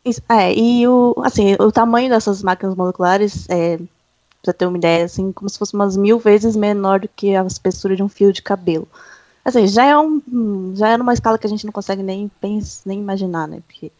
[0.03, 3.79] Isso, É, e o, assim, o tamanho dessas máquinas moleculares é,
[4.45, 7.43] Pra ter uma ideia, assim, como se fosse umas mil vezes menor do que a
[7.47, 8.87] espessura de um fio de cabelo.
[9.43, 12.83] Assim, já é, um, já é numa escala que a gente não consegue nem, pensar,
[12.85, 13.63] nem imaginar, né?
[13.65, 13.91] Porque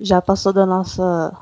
[0.00, 1.36] já passou da nossa,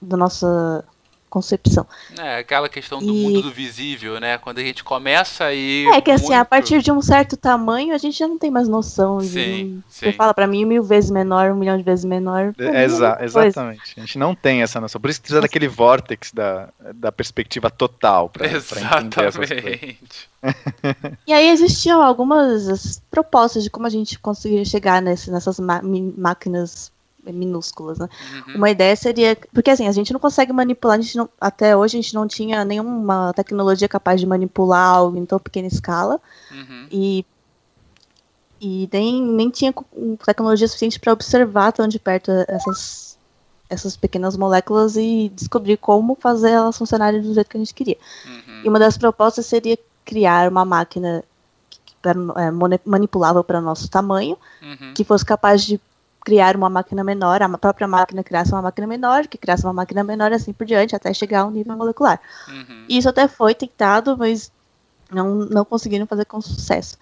[0.00, 0.84] da nossa
[1.28, 1.86] concepção.
[2.18, 3.22] É, aquela questão do e...
[3.22, 4.38] mundo do visível, né?
[4.38, 5.86] Quando a gente começa aí.
[5.92, 6.40] É que assim, muito...
[6.40, 9.20] a partir de um certo tamanho, a gente já não tem mais noção.
[9.20, 9.82] Sim, de...
[9.88, 12.54] Você fala para mim mil vezes menor, um milhão de vezes menor.
[12.58, 13.94] É, exa exatamente.
[13.96, 15.00] A gente não tem essa noção.
[15.00, 20.28] Por isso precisa daquele vórtex da, da perspectiva total para entender essas coisas.
[21.26, 26.90] e aí existiam algumas propostas de como a gente conseguiria chegar nesse, nessas máquinas
[27.32, 28.08] minúsculas, né?
[28.48, 28.56] Uhum.
[28.56, 31.98] Uma ideia seria, porque assim, a gente não consegue manipular, a gente não, até hoje
[31.98, 36.86] a gente não tinha nenhuma tecnologia capaz de manipular algo em tão pequena escala, uhum.
[36.90, 37.26] e,
[38.60, 39.74] e nem, nem tinha
[40.24, 43.18] tecnologia suficiente para observar tão de perto essas,
[43.68, 47.98] essas pequenas moléculas e descobrir como fazer elas funcionarem do jeito que a gente queria.
[48.26, 48.62] Uhum.
[48.64, 51.24] E uma das propostas seria criar uma máquina
[52.04, 52.50] é,
[52.84, 54.94] manipulável para nosso tamanho, uhum.
[54.94, 55.80] que fosse capaz de
[56.26, 60.02] criar uma máquina menor, a própria máquina criasse uma máquina menor, que criasse uma máquina
[60.02, 62.20] menor, assim por diante, até chegar a um nível molecular.
[62.48, 62.84] Uhum.
[62.88, 64.50] Isso até foi tentado, mas
[65.08, 66.98] não, não conseguiram fazer com sucesso.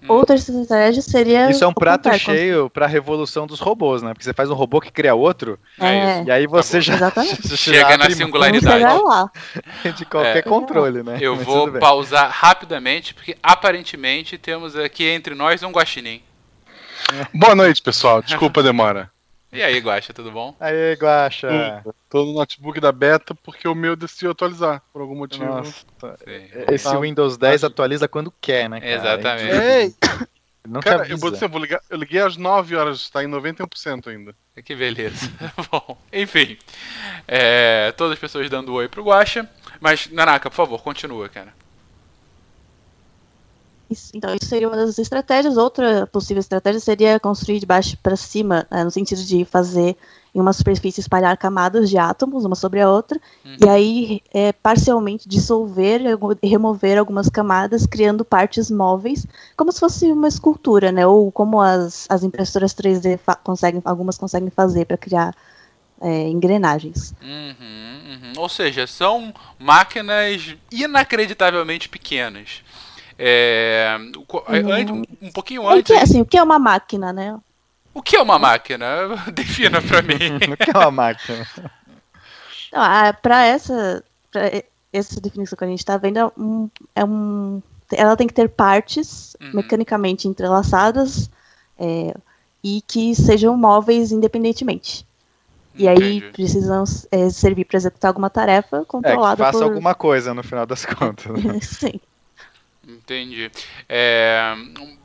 [0.00, 0.14] Uhum.
[0.14, 1.50] Outra estratégia seria.
[1.50, 4.12] Isso é um prato cheio para a revolução dos robôs, né?
[4.12, 6.22] Porque você faz um robô que cria outro, é.
[6.22, 8.84] e aí você já, já chega na singularidade
[9.98, 10.42] de qualquer é.
[10.42, 11.18] controle, né?
[11.20, 16.22] Eu Mas vou pausar rapidamente, porque aparentemente temos aqui entre nós um guaxinim.
[17.32, 18.22] Boa noite, pessoal.
[18.22, 19.10] Desculpa a demora.
[19.52, 20.56] E aí, Guaxa, tudo bom?
[20.58, 21.84] Aí, Guaxa.
[22.10, 25.44] Tô no notebook da beta porque o meu decidiu atualizar, por algum motivo.
[25.44, 25.84] Nossa,
[26.68, 26.98] Esse tá.
[26.98, 28.80] Windows 10 atualiza quando quer, né?
[28.80, 28.92] Cara?
[28.92, 29.56] Exatamente.
[29.56, 29.94] Ei!
[30.66, 33.28] Não cara, eu, vou dizer, eu, vou ligar, eu liguei às 9 horas, tá em
[33.28, 34.34] 91% ainda.
[34.64, 35.30] Que beleza.
[35.70, 36.56] bom, enfim.
[37.28, 39.48] É, todas as pessoas dando oi pro Guaxa.
[39.78, 41.52] Mas, Nanaka, por favor, continua, cara.
[44.14, 45.56] Então, isso seria uma das estratégias.
[45.56, 49.96] Outra possível estratégia seria construir de baixo para cima, né, no sentido de fazer
[50.34, 53.56] em uma superfície espalhar camadas de átomos, uma sobre a outra, uhum.
[53.64, 56.00] e aí é, parcialmente dissolver
[56.42, 59.24] e remover algumas camadas, criando partes móveis,
[59.56, 61.06] como se fosse uma escultura, né?
[61.06, 65.34] Ou como as, as impressoras 3D conseguem, algumas conseguem fazer para criar
[66.00, 67.14] é, engrenagens.
[67.22, 67.54] Uhum,
[68.10, 68.32] uhum.
[68.36, 72.63] Ou seja, são máquinas inacreditavelmente pequenas.
[73.18, 75.02] É, uhum.
[75.22, 75.90] um pouquinho antes.
[75.90, 77.38] O que, assim, o que é uma máquina, né?
[77.92, 78.86] O que é uma máquina?
[79.32, 80.14] Defina para mim.
[80.52, 81.46] o que é uma máquina?
[83.22, 84.50] Para essa, pra
[84.92, 88.48] essa definição que a gente está vendo, é um, é um, ela tem que ter
[88.48, 89.52] partes uhum.
[89.54, 91.30] mecanicamente entrelaçadas
[91.78, 92.14] é,
[92.62, 95.06] e que sejam móveis independentemente.
[95.76, 99.64] E aí precisam é, servir para executar alguma tarefa controlada é, que faça por...
[99.64, 101.42] alguma coisa no final das contas.
[101.42, 101.58] Né?
[101.62, 102.00] Sim.
[102.86, 103.50] Entendi.
[103.88, 104.54] É,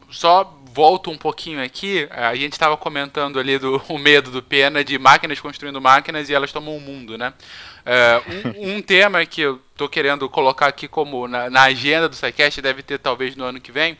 [0.09, 2.07] só volto um pouquinho aqui.
[2.11, 6.33] A gente estava comentando ali do o medo do Pena de máquinas construindo máquinas e
[6.33, 7.33] elas tomam o mundo, né?
[7.85, 8.21] É,
[8.57, 12.61] um, um, tema que eu estou querendo colocar aqui como na, na agenda do SciCast,
[12.61, 13.97] deve ter talvez no ano que vem,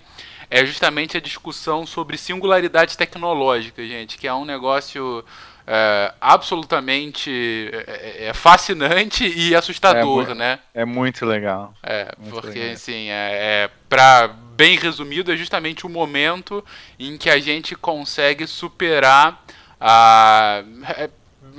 [0.50, 5.24] é justamente a discussão sobre singularidade tecnológica, gente, que é um negócio
[5.72, 10.60] é, absolutamente é, é, é, fascinante e assustador, é né?
[10.74, 11.76] É muito legal.
[11.84, 12.74] É, muito porque legal.
[12.74, 16.66] assim, é, é para bem resumido, é justamente o momento
[16.98, 19.46] em que a gente consegue superar
[19.80, 20.64] a
[20.98, 21.08] é,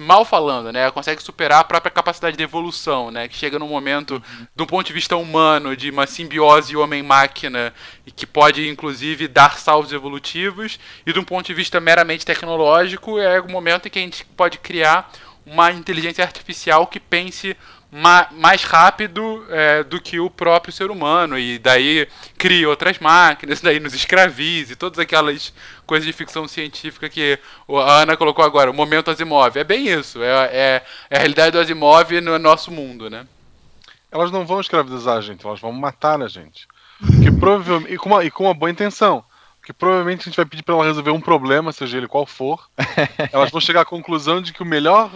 [0.01, 4.15] mal falando, né, consegue superar a própria capacidade de evolução, né, que chega num momento,
[4.15, 4.47] uhum.
[4.57, 7.73] do ponto de vista humano, de uma simbiose homem-máquina,
[8.07, 13.19] e que pode, inclusive, dar saltos evolutivos, e de um ponto de vista meramente tecnológico,
[13.19, 15.13] é o momento em que a gente pode criar
[15.47, 17.57] uma inteligência artificial que pense
[17.91, 22.07] ma mais rápido é, do que o próprio ser humano e daí
[22.39, 25.53] cria outras máquinas, daí nos escravize, todas aquelas
[25.85, 29.57] coisas de ficção científica que a Ana colocou agora, o momento Asimov.
[29.57, 33.27] É bem isso, é, é, é a realidade do Asimov no nosso mundo, né?
[34.13, 36.67] Elas não vão escravizar a gente, elas vão matar a gente.
[37.23, 39.25] Que provavelmente, e, com uma, e com uma boa intenção.
[39.61, 42.69] Porque provavelmente a gente vai pedir para ela resolver um problema, seja ele qual for.
[43.31, 45.11] elas vão chegar à conclusão de que o melhor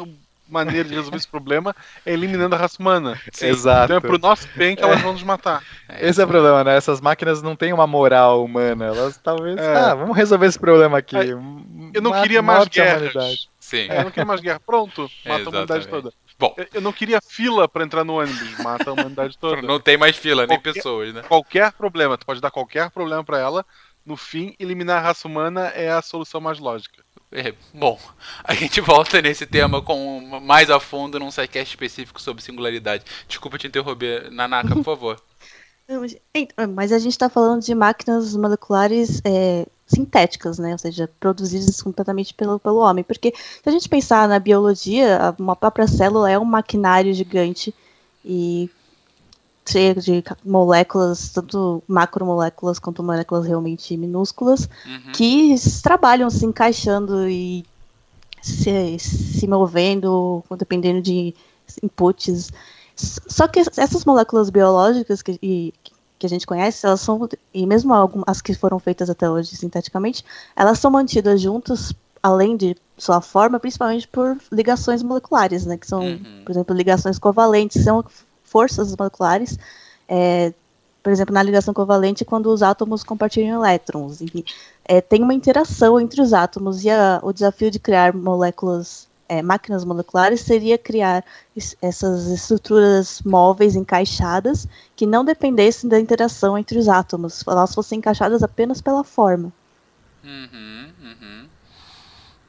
[0.54, 1.74] maneira de resolver esse problema
[2.06, 3.20] é eliminando a raça humana.
[3.32, 3.48] Sim.
[3.48, 3.84] Exato.
[3.84, 5.62] Então é pro nosso bem que elas vão nos matar.
[5.88, 6.76] É, esse é o problema, né?
[6.76, 8.86] Essas máquinas não têm uma moral humana.
[8.86, 9.56] Elas talvez.
[9.58, 9.76] É.
[9.76, 11.16] Ah, vamos resolver esse problema aqui.
[11.16, 13.48] eu não queria mais guerras.
[13.58, 13.88] Sim.
[13.90, 14.60] É, eu não queria mais guerra.
[14.64, 16.12] Pronto, mata a humanidade toda.
[16.38, 19.62] Bom, eu não queria fila para entrar no ônibus, mata a humanidade toda.
[19.62, 21.22] Não tem mais fila, qualquer, nem pessoas, né?
[21.22, 23.64] Qualquer problema, tu pode dar qualquer problema para ela,
[24.04, 27.03] no fim, eliminar a raça humana é a solução mais lógica.
[27.36, 27.98] É, bom,
[28.44, 33.04] a gente volta nesse tema com mais a fundo num sidecast específico sobre singularidade.
[33.26, 35.20] Desculpa te interromper, Nanaka, por favor.
[36.74, 40.72] Mas a gente está falando de máquinas moleculares é, sintéticas, né?
[40.72, 43.02] Ou seja, produzidas completamente pelo, pelo homem.
[43.02, 47.74] Porque se a gente pensar na biologia, uma própria célula é um maquinário gigante
[48.24, 48.70] e
[49.66, 55.12] cheio de moléculas, tanto macromoléculas quanto moléculas realmente minúsculas, uhum.
[55.12, 57.64] que trabalham se encaixando e
[58.42, 61.34] se, se movendo, dependendo de
[61.82, 62.50] inputs.
[62.94, 65.72] Só que essas moléculas biológicas que,
[66.18, 69.56] que a gente conhece, elas são, e mesmo algumas, as que foram feitas até hoje
[69.56, 70.24] sinteticamente,
[70.54, 75.76] elas são mantidas juntas, além de sua forma, principalmente por ligações moleculares, né?
[75.76, 76.42] Que são, uhum.
[76.44, 78.04] por exemplo, ligações covalentes, são
[78.54, 79.58] forças moleculares,
[80.08, 80.52] é,
[81.02, 84.20] por exemplo, na ligação covalente, quando os átomos compartilham elétrons.
[84.20, 84.44] E,
[84.84, 89.42] é, tem uma interação entre os átomos e a, o desafio de criar moléculas, é,
[89.42, 91.24] máquinas moleculares, seria criar
[91.82, 98.40] essas estruturas móveis encaixadas que não dependessem da interação entre os átomos, elas fossem encaixadas
[98.40, 99.52] apenas pela forma.
[100.22, 101.48] Uhum, uhum.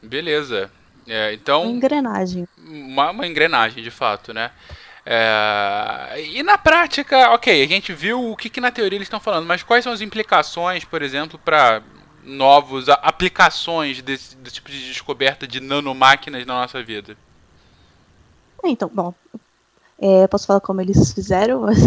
[0.03, 0.69] Beleza.
[1.07, 1.63] É, então.
[1.63, 2.47] Uma engrenagem.
[2.57, 4.51] Uma, uma engrenagem, de fato, né?
[5.05, 9.19] É, e na prática, ok, a gente viu o que, que na teoria eles estão
[9.19, 11.83] falando, mas quais são as implicações, por exemplo, para
[12.23, 17.15] novos aplicações desse, desse, tipo de descoberta de nanomáquinas na nossa vida?
[18.63, 19.13] Então, bom,
[19.99, 21.77] é, posso falar como eles fizeram, mas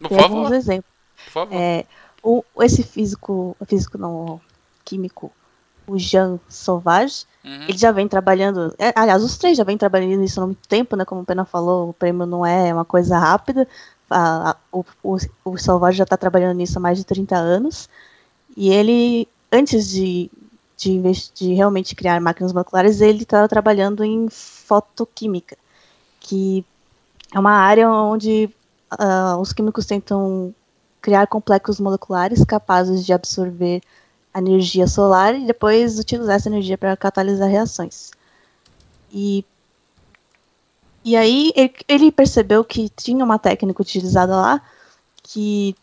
[0.00, 0.22] por favor.
[0.22, 0.90] alguns exemplos.
[1.26, 1.54] Por favor.
[1.54, 1.84] É,
[2.22, 4.40] o, esse físico, físico não
[4.82, 5.30] químico,
[5.86, 7.64] o Jean Sauvage, uhum.
[7.68, 8.74] ele já vem trabalhando.
[8.78, 11.04] É, aliás, os três já vêm trabalhando nisso há muito tempo, né?
[11.04, 13.66] Como o Pena falou, o prêmio não é uma coisa rápida.
[14.10, 17.88] A, a, o, o, o Sauvage já está trabalhando nisso há mais de 30 anos.
[18.56, 20.30] E ele, antes de,
[20.76, 21.00] de,
[21.34, 25.56] de realmente criar máquinas moleculares, ele estava trabalhando em fotoquímica,
[26.20, 26.64] que
[27.34, 28.50] é uma área onde
[28.92, 30.54] uh, os químicos tentam
[31.00, 33.82] criar complexos moleculares capazes de absorver
[34.32, 38.10] a energia solar e depois utilizar essa energia para catalisar reações.
[39.12, 39.44] E,
[41.04, 44.62] e aí ele, ele percebeu que tinha uma técnica utilizada lá
[45.22, 45.76] que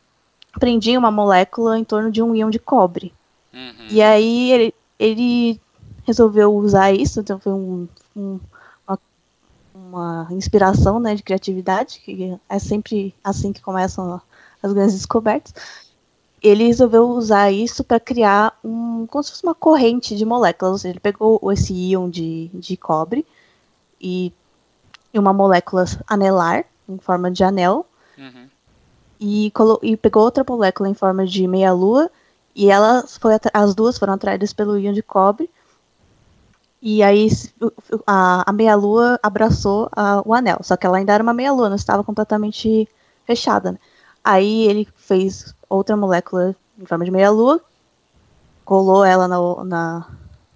[0.60, 3.14] prendia uma molécula em torno de um íon de cobre.
[3.54, 3.88] Uhum.
[3.90, 5.62] E aí ele, ele
[6.06, 8.40] resolveu usar isso, então foi um, um,
[8.88, 9.00] uma,
[9.74, 14.20] uma, inspiração né, de criatividade, que é sempre assim que começam
[14.62, 15.54] as grandes descobertas
[16.42, 20.72] ele resolveu usar isso para criar um, como se fosse uma corrente de moléculas.
[20.72, 23.26] Ou seja, ele pegou esse íon de, de cobre
[24.00, 24.32] e,
[25.14, 27.86] e uma molécula anelar, em forma de anel,
[28.18, 28.48] uhum.
[29.20, 29.52] e,
[29.84, 32.10] e, pegou outra molécula em forma de meia-lua,
[32.56, 35.50] e elas foi, as duas foram atraídas pelo íon de cobre.
[36.82, 37.28] E aí
[38.08, 41.76] a, a meia-lua abraçou a, o anel, só que ela ainda era uma meia-lua, não
[41.76, 42.88] estava completamente
[43.26, 43.74] fechada.
[43.74, 43.80] Né?
[44.24, 47.62] Aí ele fez outra molécula em forma de meia-lua,
[48.66, 50.08] colou ela na, na,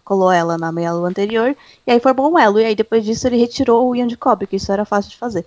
[0.03, 2.59] colou ela na meia-lua anterior, e aí formou um elo.
[2.59, 5.17] E aí depois disso ele retirou o íon de cobre, que isso era fácil de
[5.17, 5.45] fazer.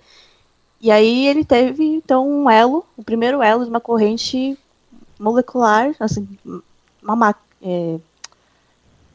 [0.79, 4.57] E aí ele teve, então, um elo, o primeiro elo de uma corrente
[5.19, 6.27] molecular, assim,
[7.01, 7.99] uma, é,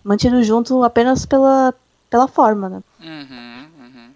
[0.02, 1.72] mantido junto apenas pela,
[2.10, 2.82] pela forma, né?
[3.00, 4.10] Uhum, uhum.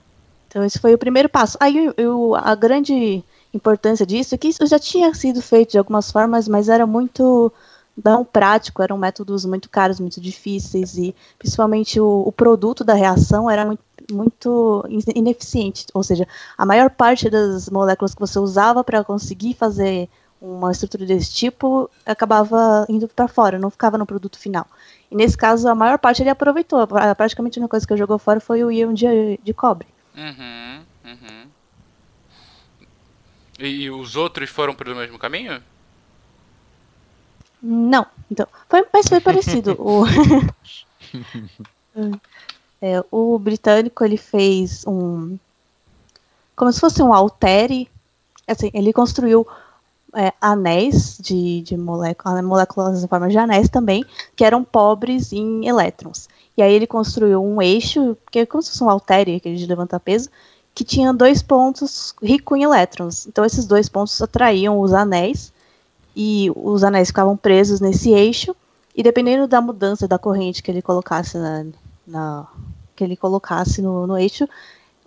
[0.49, 1.57] Então esse foi o primeiro passo.
[1.61, 3.23] Aí eu, a grande
[3.57, 7.53] importância disso que isso já tinha sido feito de algumas formas, mas era muito
[8.05, 13.51] não prático, eram métodos muito caros, muito difíceis e principalmente o, o produto da reação
[13.51, 19.03] era muito, muito ineficiente, ou seja, a maior parte das moléculas que você usava para
[19.03, 20.09] conseguir fazer
[20.41, 24.67] uma estrutura desse tipo acabava indo para fora, não ficava no produto final.
[25.11, 26.87] E nesse caso, a maior parte ele aproveitou.
[27.17, 29.87] Praticamente a única coisa que jogou fora foi o íon de, de cobre.
[31.05, 31.51] Uhum.
[33.59, 35.63] E, os outros foram pelo mesmo caminho?
[37.63, 38.47] Não, então.
[38.69, 39.77] Foi, mas foi parecido.
[39.79, 40.05] o,
[42.81, 45.39] é, o britânico ele fez um.
[46.55, 47.89] Como se fosse um altere.
[48.47, 49.45] Assim, ele construiu
[50.15, 54.05] é, anéis de, de moléculas, moléculas em forma de anéis também,
[54.37, 56.29] que eram pobres em elétrons.
[56.57, 59.67] E aí ele construiu um eixo, que é como se fosse um altere, aquele de
[59.67, 60.31] levantar peso,
[60.77, 63.27] que tinha dois pontos ricos em elétrons.
[63.27, 65.51] Então esses dois pontos atraíam os anéis
[66.15, 68.55] e os anéis ficavam presos nesse eixo
[68.95, 71.65] e dependendo da mudança da corrente que ele colocasse na,
[72.07, 72.47] na
[72.95, 74.47] que ele colocasse no, no, eixo,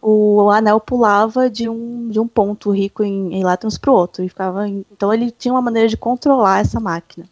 [0.02, 4.24] o anel pulava de um, de um ponto rico em, em elétrons para o outro
[4.24, 7.28] e ficava então ele tinha uma maneira de controlar essa máquina.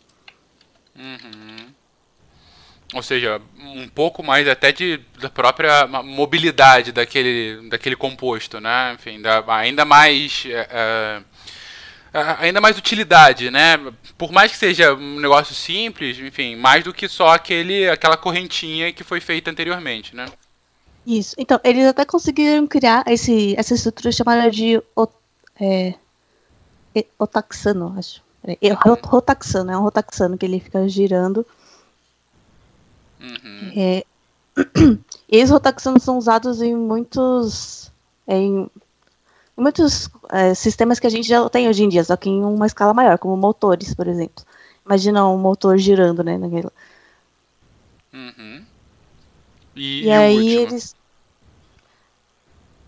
[0.95, 1.47] Uhum.
[2.98, 8.93] Ou seja, um pouco mais até de, da própria mobilidade daquele, daquele composto, né?
[8.95, 10.45] Enfim, da, ainda mais.
[10.48, 11.22] É,
[12.12, 13.78] é, ainda mais utilidade, né?
[14.18, 18.91] Por mais que seja um negócio simples, enfim, mais do que só aquele, aquela correntinha
[18.91, 20.26] que foi feita anteriormente, né?
[21.06, 21.36] Isso.
[21.38, 24.82] Então, eles até conseguiram criar esse, essa estrutura chamada de
[25.62, 25.93] é,
[27.20, 28.24] otaxano, acho.
[28.43, 28.58] É,
[29.06, 31.45] rotaxano, é um rotaxano que ele fica girando
[33.20, 33.72] Uhum.
[33.76, 34.03] É,
[35.30, 37.91] esses rotaxanos são usados em muitos,
[38.28, 38.70] em,
[39.57, 42.43] em muitos é, sistemas que a gente já tem hoje em dia, só que em
[42.43, 44.45] uma escala maior, como motores, por exemplo.
[44.86, 46.38] Imagina um motor girando, né?
[46.38, 46.70] Naquele...
[48.13, 48.65] Uhum.
[49.76, 50.95] E, e, e aí eles.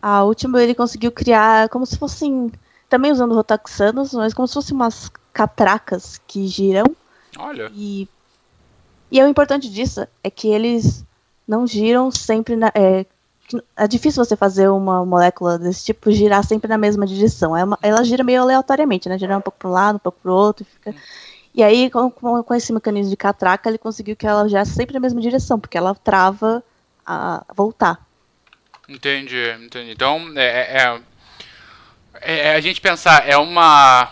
[0.02, 2.52] A última ele conseguiu criar como se fossem.
[2.88, 6.96] Também usando rotaxanos, mas como se fossem umas catracas que giram.
[7.38, 7.72] Olha.
[7.76, 8.08] E
[9.12, 11.06] e o importante disso é que eles
[11.48, 12.72] não giram sempre na.
[12.76, 13.06] É,
[13.76, 17.58] é difícil você fazer uma molécula desse tipo girar sempre na mesma direção.
[17.58, 19.18] É uma, ela gira meio aleatoriamente, né?
[19.18, 20.66] Gira um pouco para um lado, um pouco para o outro.
[20.66, 20.94] Fica...
[21.54, 25.00] E aí, com, com, esse mecanismo de catraca, ele conseguiu que ela girasse sempre na
[25.00, 26.64] mesma direção, porque ela trava
[27.04, 28.06] a voltar.
[28.88, 29.92] Entendi, entendi.
[29.92, 31.02] Então, é, é,
[32.22, 34.12] é, é a gente pensar, é uma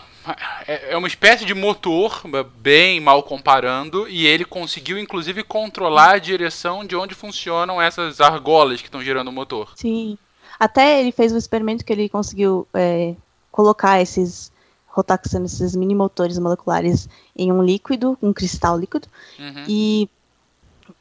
[0.66, 2.22] é, é uma espécie de motor,
[2.58, 8.80] bem mal comparando, e ele conseguiu inclusive controlar a direção de onde funcionam essas argolas
[8.80, 9.72] que estão girando o motor.
[9.76, 10.18] Sim.
[10.58, 13.14] Até ele fez um experimento que ele conseguiu é,
[13.50, 14.50] colocar esses
[14.88, 19.06] rotaxanos, esses mini motores moleculares em um líquido, um cristal líquido,
[19.38, 19.64] uhum.
[19.68, 20.08] e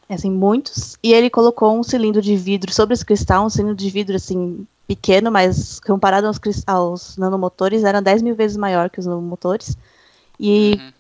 [0.09, 3.89] assim, muitos, e ele colocou um cilindro de vidro sobre esse cristal, um cilindro de
[3.89, 9.05] vidro assim pequeno, mas comparado aos, aos nanomotores, era 10 mil vezes maior que os
[9.05, 9.77] nanomotores.
[10.39, 10.91] E uhum.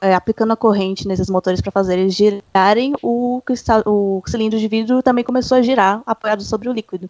[0.00, 4.66] é, aplicando a corrente nesses motores para fazer eles girarem, o, cristal, o cilindro de
[4.66, 7.08] vidro também começou a girar, apoiado sobre o líquido.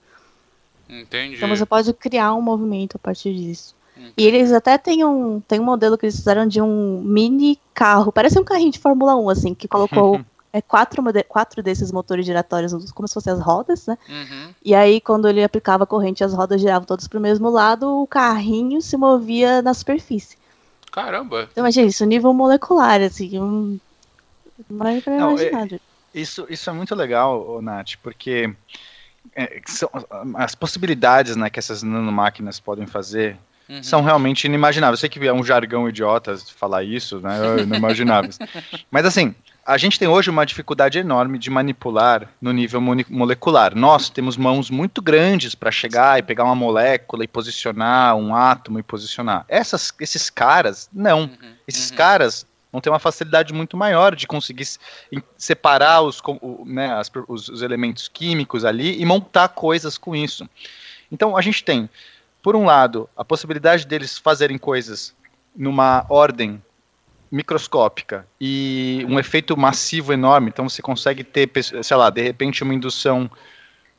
[0.88, 1.36] Entendi.
[1.36, 3.74] Então você pode criar um movimento a partir disso.
[3.96, 4.14] Entendi.
[4.16, 8.12] E eles até têm um, tem um modelo que eles fizeram de um mini carro,
[8.12, 10.20] parece um carrinho de Fórmula 1, assim, que colocou
[10.52, 13.98] é, quatro, quatro desses motores giratórios, como se fossem as rodas, né?
[14.08, 14.54] Uhum.
[14.64, 18.02] E aí, quando ele aplicava a corrente, as rodas giravam todas para o mesmo lado,
[18.02, 20.36] o carrinho se movia na superfície.
[20.90, 21.48] Caramba!
[21.50, 23.78] Então, imagina isso, nível molecular, assim, um...
[24.70, 25.50] mais pra Não, é,
[26.14, 28.54] isso, isso é muito legal, Nath, porque
[29.36, 29.90] é, são,
[30.34, 33.38] as possibilidades né, que essas nanomáquinas podem fazer
[33.68, 33.82] Uhum.
[33.82, 34.98] são realmente inimagináveis.
[34.98, 37.60] Eu sei que é um jargão idiota falar isso, né?
[37.62, 38.38] Inimagináveis.
[38.90, 39.34] Mas assim,
[39.68, 43.76] a gente tem hoje uma dificuldade enorme de manipular no nível molecular.
[43.76, 48.78] Nós temos mãos muito grandes para chegar e pegar uma molécula e posicionar um átomo
[48.78, 49.44] e posicionar.
[49.46, 51.24] Essas, esses caras, não.
[51.24, 51.96] Uhum, esses uhum.
[51.98, 54.66] caras vão ter uma facilidade muito maior de conseguir
[55.36, 56.22] separar os,
[56.64, 60.48] né, as, os, os elementos químicos ali e montar coisas com isso.
[61.12, 61.90] Então a gente tem,
[62.42, 65.14] por um lado, a possibilidade deles fazerem coisas
[65.54, 66.62] numa ordem
[67.30, 71.50] microscópica e um efeito massivo enorme, então você consegue ter,
[71.82, 73.30] sei lá, de repente uma indução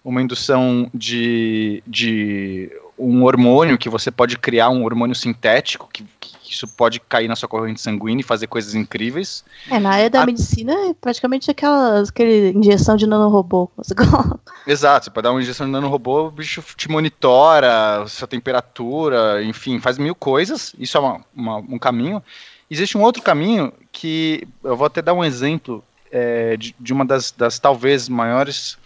[0.03, 6.53] uma indução de, de um hormônio que você pode criar um hormônio sintético que, que
[6.53, 9.43] isso pode cair na sua corrente sanguínea e fazer coisas incríveis.
[9.69, 10.25] É, na área da A...
[10.25, 13.69] medicina é praticamente aquela, aquele injeção de nanorobô.
[14.65, 19.79] Exato, você pode dar uma injeção de nanorobô, o bicho te monitora, sua temperatura, enfim,
[19.79, 22.23] faz mil coisas, isso é uma, uma, um caminho.
[22.69, 27.05] Existe um outro caminho que eu vou até dar um exemplo é, de, de, uma
[27.05, 28.77] das, das talvez maiores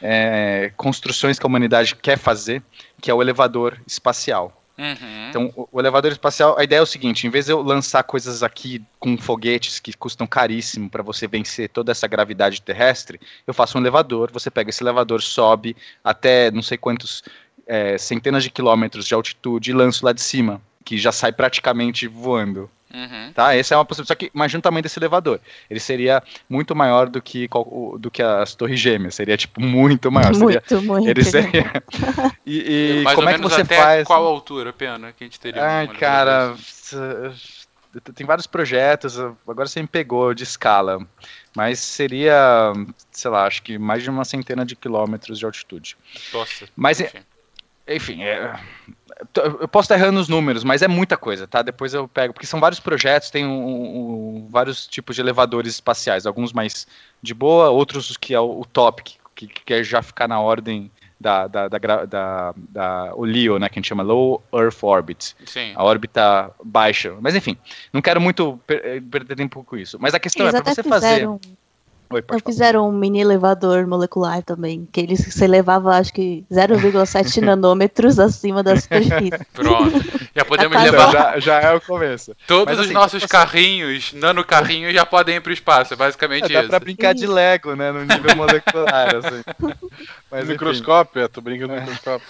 [0.00, 2.62] é, construções que a humanidade quer fazer,
[3.00, 4.60] que é o elevador espacial.
[4.76, 5.28] Uhum.
[5.28, 8.02] Então, o, o, elevador espacial, a ideia é o seguinte: em vez de eu lançar
[8.02, 13.54] coisas aqui com foguetes que custam caríssimo para você vencer toda essa gravidade terrestre, eu
[13.54, 17.22] faço um elevador, você pega esse elevador, sobe até não sei quantos
[17.66, 22.08] é, centenas de quilômetros de altitude e lança lá de cima, que já sai praticamente
[22.08, 22.68] voando.
[22.94, 23.32] Uhum.
[23.32, 23.56] Tá?
[23.56, 24.08] Essa é uma possibilidade.
[24.08, 25.40] Só que imagina o tamanho desse elevador.
[25.68, 27.48] Ele seria muito maior do que,
[27.98, 29.16] do que as torres gêmeas.
[29.16, 30.32] Seria, tipo, muito maior.
[30.36, 31.08] Muito, seria, muito.
[31.08, 31.82] Ele seria.
[32.46, 34.06] e, e Mais como é que você faz.
[34.06, 35.62] Qual altura, pena, que a gente teria?
[35.62, 36.54] Ai, cara.
[38.14, 40.98] Tem vários projetos, agora você me pegou de escala.
[41.56, 42.72] Mas seria,
[43.12, 45.96] sei lá, acho que mais de uma centena de quilômetros de altitude.
[46.32, 46.68] Nossa.
[46.74, 47.18] Mas, enfim,
[47.86, 48.58] enfim é,
[49.34, 51.62] eu posso estar errando os números, mas é muita coisa, tá?
[51.62, 56.26] Depois eu pego, porque são vários projetos, tem um, um, vários tipos de elevadores espaciais,
[56.26, 56.86] alguns mais
[57.22, 60.90] de boa, outros que é o, o top, que, que quer já ficar na ordem
[61.20, 65.34] da, da, da, da, da o LEO, né, que a gente chama Low Earth Orbit,
[65.46, 65.72] Sim.
[65.74, 67.14] a órbita baixa.
[67.20, 67.56] Mas enfim,
[67.92, 69.96] não quero muito per perder tempo com isso.
[70.00, 71.28] Mas a questão Eles é para você fazer.
[72.14, 77.40] Oi, Então fizeram um mini elevador molecular também, que ele se elevava acho que 0,7
[77.44, 79.44] nanômetros acima da superfície.
[79.52, 79.92] Pronto.
[80.34, 82.34] Já podemos levar já, já é o começo.
[82.46, 85.94] todos Mas, os assim, nossos você- carrinhos, nano carrinhos, já podem ir pro espaço.
[85.94, 86.68] É basicamente É, dá isso.
[86.70, 87.90] pra brincar de Lego, né?
[87.92, 89.42] No nível molecular, assim.
[90.30, 90.52] Mas, enfim.
[90.52, 92.26] microscópio, é, tô brincando no microscópio.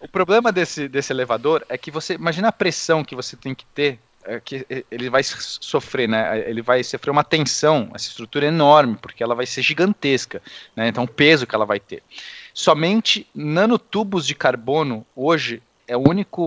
[0.00, 2.14] O problema desse, desse elevador é que você.
[2.14, 3.98] Imagina a pressão que você tem que ter.
[4.26, 6.48] É, que ele vai sofrer, né?
[6.48, 10.42] Ele vai sofrer uma tensão, essa estrutura é enorme, porque ela vai ser gigantesca,
[10.74, 10.88] né?
[10.88, 12.02] Então o peso que ela vai ter.
[12.52, 16.42] Somente nanotubos de carbono hoje é a único,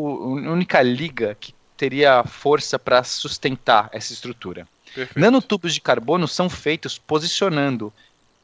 [0.46, 4.68] a única liga que teria força para sustentar essa estrutura.
[4.94, 5.20] Perfeito.
[5.20, 7.94] Nanotubos de carbono são feitos posicionando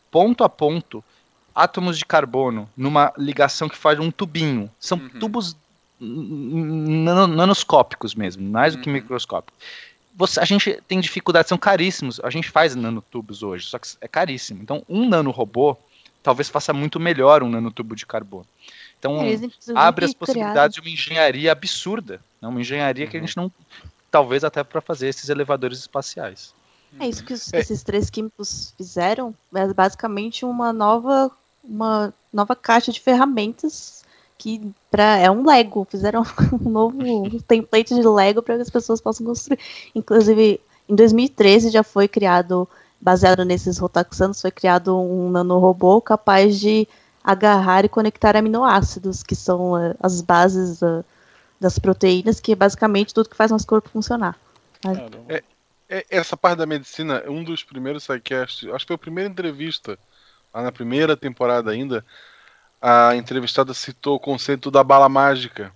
[0.10, 1.04] ponto a ponto
[1.54, 4.70] átomos de carbono numa ligação que faz um tubinho.
[4.80, 5.10] São Uhum.
[5.20, 5.56] tubos
[7.28, 8.96] nanoscópicos mesmo, mais do que Uhum.
[8.96, 9.60] microscópicos.
[10.18, 12.20] Você, a gente tem dificuldade, são caríssimos.
[12.24, 14.62] A gente faz nanotubos hoje, só que é caríssimo.
[14.62, 15.78] Então, um nanorobô
[16.24, 18.46] talvez faça muito melhor um nanotubo de carbono.
[18.98, 22.22] Então, inclusive, abre as criaram- possibilidades de uma engenharia absurda.
[22.42, 22.48] né?
[22.48, 23.52] Uma engenharia que a gente não.
[24.10, 26.54] Talvez até para fazer esses elevadores espaciais.
[27.00, 27.60] É isso que os- É.
[27.60, 31.30] esses três químicos fizeram, é basicamente uma nova,
[31.62, 34.05] uma nova caixa de ferramentas
[34.38, 34.62] que
[34.92, 36.24] pra, é um Lego, fizeram
[36.62, 36.98] um novo
[37.48, 39.60] template de Lego para que as pessoas possam construir.
[39.94, 42.68] Inclusive, em 2013 já foi criado,
[43.00, 46.88] baseado nesses rotaxanos, foi criado um nanorobô capaz de
[47.24, 51.04] agarrar e conectar aminoácidos, que são eh, as bases da-
[51.60, 54.38] das proteínas, que é basicamente tudo que faz nosso corpo funcionar.
[55.30, 55.44] É,
[55.90, 59.98] é- essa parte da medicina, um dos primeiros sidecasts, acho que foi a primeira entrevista,
[60.54, 62.06] lá na primeira temporada ainda,
[62.82, 65.72] a entrevistada citou o conceito da bala mágica.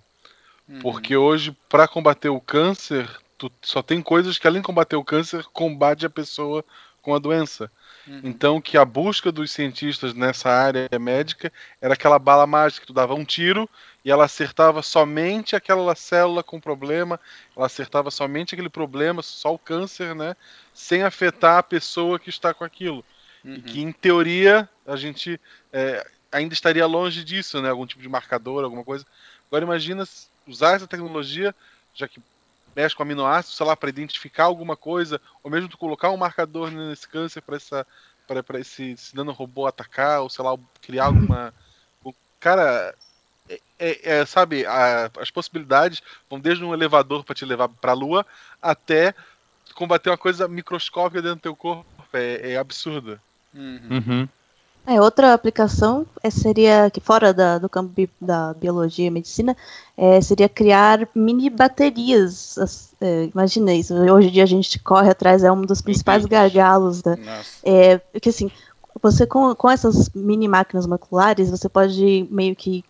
[0.68, 0.80] Uhum.
[0.80, 5.04] Porque hoje, para combater o câncer, tu só tem coisas que, além de combater o
[5.04, 6.64] câncer, combate a pessoa
[7.02, 7.70] com a doença.
[8.06, 8.20] Uhum.
[8.24, 13.14] Então, que a busca dos cientistas nessa área médica era aquela bala mágica, tu dava
[13.14, 13.68] um tiro
[14.04, 17.20] e ela acertava somente aquela célula com problema,
[17.56, 20.34] ela acertava somente aquele problema, só o câncer, né?
[20.72, 23.04] Sem afetar a pessoa que está com aquilo.
[23.44, 23.54] Uhum.
[23.54, 25.40] E que, em teoria, a gente
[25.72, 27.70] é, ainda estaria longe disso, né?
[27.70, 29.04] Algum tipo de marcador, alguma coisa.
[29.48, 30.04] Agora, imagina
[30.46, 31.54] usar essa tecnologia,
[31.94, 32.20] já que
[32.74, 37.08] mexe com aminoácidos, sei lá, para identificar alguma coisa, ou mesmo colocar um marcador nesse
[37.08, 37.86] câncer para essa
[38.26, 41.52] para esse, esse nanorobô atacar, ou sei lá, criar alguma.
[42.38, 42.94] cara.
[43.48, 47.92] É, é- é, sabe, a- as possibilidades vão desde um elevador para te levar para
[47.92, 48.26] a lua
[48.62, 49.14] até
[49.74, 51.86] combater uma coisa microscópica dentro do teu corpo.
[52.12, 53.22] É, é absurda.
[53.54, 53.88] Uhum.
[53.90, 54.28] Uhum.
[54.86, 59.56] É, outra aplicação é, seria, que fora da- do campo bi- da biologia e medicina,
[59.96, 62.58] é, seria criar mini baterias.
[62.58, 66.22] As- é, imagina isso, hoje em dia a gente corre atrás, é um dos principais
[66.22, 66.30] Deus.
[66.30, 67.16] gargalos da,
[67.62, 68.50] é, porque assim,
[69.02, 72.84] você com, com essas mini máquinas moleculares, você pode meio que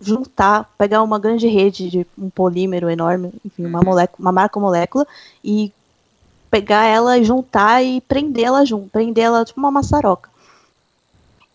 [0.00, 3.84] juntar, pegar uma grande rede de um polímero enorme, enfim, uma, Uhum.
[3.86, 5.06] molécula, uma macromolécula,
[5.44, 5.72] e
[6.50, 10.29] pegar ela e juntar e prender ela junto, prender ela tipo uma maçaroca.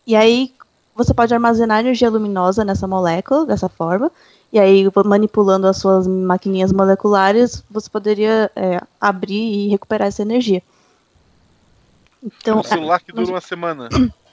[0.06, 0.54] E aí
[0.96, 4.12] você pode armazenar energia luminosa nessa molécula, dessa forma,
[4.52, 10.64] e aí manipulando as suas maquininhas moleculares, você poderia é, abrir e recuperar essa energia.
[12.24, 13.90] Então, um celular que mas- dura uma semana.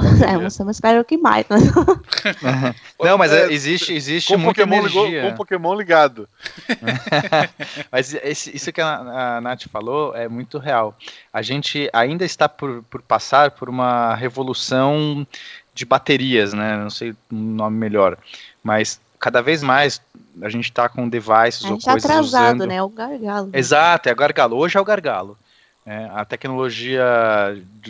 [0.00, 1.56] é, você não espera que mais, né?
[3.02, 5.30] Não, mas é, existe, existe Com muita Pokémon, ligou, energia.
[5.30, 6.28] com Pokémon ligado.
[7.90, 10.96] Mas esse- isso que a, a Nath falou é muito real.
[11.32, 15.26] A gente ainda está por, por passar por uma revolução
[15.74, 16.76] de baterias, né?
[16.76, 18.16] Não sei o nome melhor.
[18.62, 20.00] Mas cada vez mais
[20.40, 22.66] a gente está com devices A ou tá coisas atrasado, usando.
[22.68, 22.76] né?
[22.76, 23.50] É o gargalo.
[23.52, 24.56] Exato, é o gargalo.
[24.56, 25.36] Hoje é o gargalo.
[25.84, 27.04] É, a tecnologia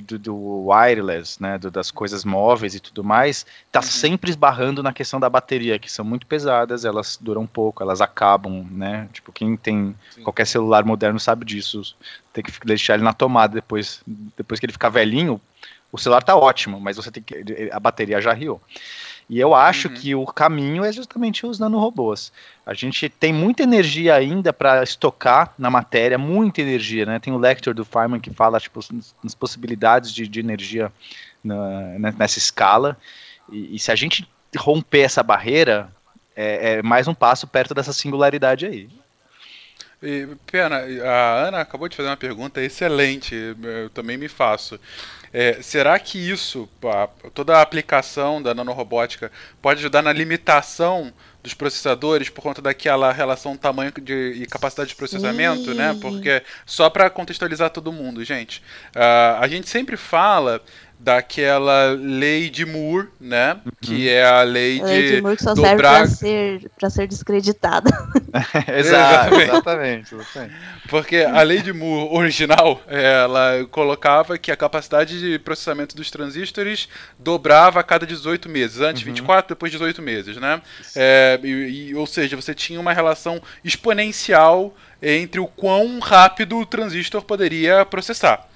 [0.03, 3.83] do, do- wireless, né, do- das coisas móveis e tudo mais, está Uhum.
[3.87, 8.67] sempre esbarrando na questão da bateria, que são muito pesadas, elas duram pouco, elas acabam,
[8.71, 9.09] né?
[9.13, 10.23] Tipo, quem tem Sim.
[10.23, 11.95] qualquer celular moderno sabe disso.
[12.33, 15.39] Tem que deixar ele na tomada depois, depois que ele ficar velhinho.
[15.93, 18.59] O celular tá ótimo, mas você tem que a bateria já riu.
[19.33, 19.95] E eu acho Uhum.
[19.95, 22.31] que o caminho é justamente os nanorobôs.
[22.67, 27.19] A gente tem muita energia ainda para estocar na matéria, muita energia, né?
[27.19, 30.93] Tem o lecture do Feynman que fala tipo, nas- nas possibilidades de, de energia
[31.43, 32.95] na- né, nessa escala.
[33.51, 35.91] E, e se a gente romper essa barreira,
[36.37, 38.87] é, é mais um passo perto dessa singularidade aí.
[40.03, 44.79] E, Pena, a Ana acabou de fazer uma pergunta excelente, eu também me faço.
[45.33, 51.13] É, será que isso, a- toda a aplicação da nanorobótica, pode ajudar na limitação
[51.43, 55.93] dos processadores por conta daquela relação tamanho de, e capacidade de processamento, né?
[55.95, 56.01] Sim.
[56.01, 58.63] Porque, só para contextualizar todo mundo, gente,
[58.95, 60.63] ah, a gente sempre fala
[61.03, 63.59] daquela lei de Moore, né?
[63.81, 65.99] Que é a lei A lei de, de Moore que só serve dobrar...
[66.03, 67.91] pra ser, pra ser descreditada.
[68.73, 69.43] Exato, Exatamente.
[69.51, 70.55] exatamente, exatamente.
[70.89, 76.89] Porque a lei de Moore original, ela colocava que a capacidade de processamento dos transistores
[77.19, 78.81] dobrava a cada 18 meses.
[78.81, 80.63] Antes 24, depois 18 meses, né?
[80.95, 86.65] É, e- e- ou seja, você tinha uma relação exponencial entre o quão rápido o
[86.67, 88.47] transistor poderia processar.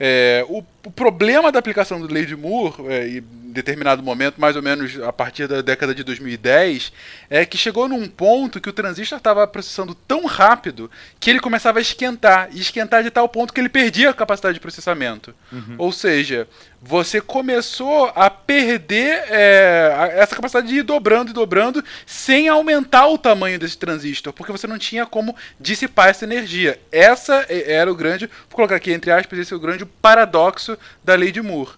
[0.00, 4.56] É, o, o problema da aplicação do Lei de Moore, é, em determinado momento, mais
[4.56, 6.92] ou menos a partir da década de 2010,
[7.30, 11.78] é que chegou num ponto que o transistor estava processando tão rápido que ele começava
[11.78, 15.34] a esquentar, e esquentar de tal ponto que ele perdia a capacidade de processamento.
[15.78, 16.48] Ou seja,
[16.80, 23.18] você começou a perder é, essa capacidade de ir dobrando e dobrando sem aumentar o
[23.18, 26.80] tamanho desse transistor, porque você não tinha como dissipar essa energia.
[26.90, 30.71] Essa e- era o grande, vou colocar aqui entre aspas, esse é o grande paradoxo
[31.02, 31.70] da lei de Moore.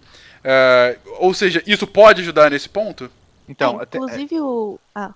[0.43, 3.11] É, ou seja, isso pode ajudar nesse ponto?
[3.49, 5.13] Então, É, até- inclusive o, ah,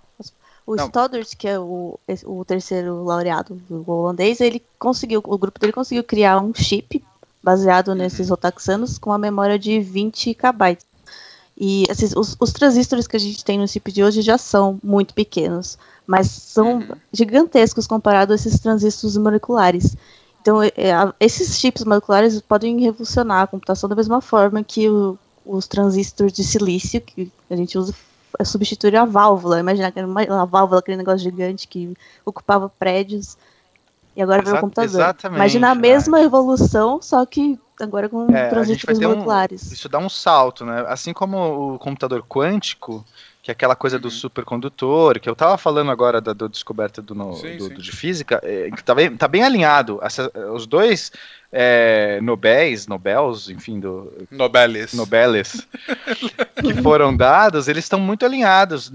[0.66, 0.86] o Não.
[0.86, 6.04] Stoddart, que é o, o terceiro laureado do holandês, ele conseguiu, o grupo dele conseguiu
[6.04, 7.02] criar um chip
[7.42, 10.76] baseado nesses rotaxanos com uma memória de 20 KB.
[11.60, 14.78] E esses, os, os transistores que a gente tem no chip de hoje já são
[14.82, 15.76] muito pequenos,
[16.06, 19.96] mas são gigantescos comparado a esses transistores moleculares.
[20.48, 24.88] Então, é, é, a- esses chips moleculares podem revolucionar a computação da mesma forma que
[24.88, 29.60] o- os transistores de silício que a gente usa f- substituir a válvula.
[29.60, 29.92] Imagina
[30.30, 31.92] a válvula, aquele negócio gigante que
[32.24, 33.36] ocupava prédios
[34.16, 34.90] e agora veio o Exa- computador.
[34.90, 35.82] exatamente, Imagina a Nath.
[35.82, 39.70] mesma evolução, só que agora com É, transistores ter um, moleculares.
[39.70, 40.82] isso dá um salto, né?
[40.88, 43.04] Assim como o computador quântico,
[43.48, 47.32] que é aquela coisa do supercondutor, que eu tava falando agora da, descoberta do, no-
[47.34, 47.74] Sim, do- sim.
[47.74, 49.98] do de física, é, que tá, bem, tá bem alinhado.
[50.02, 51.10] Essa- os dois
[51.50, 54.92] é, Nobéis, Nobels, enfim, do, Nobelis.
[54.92, 55.66] Nobeles
[56.60, 58.92] que foram dados, eles estão muito alinhados,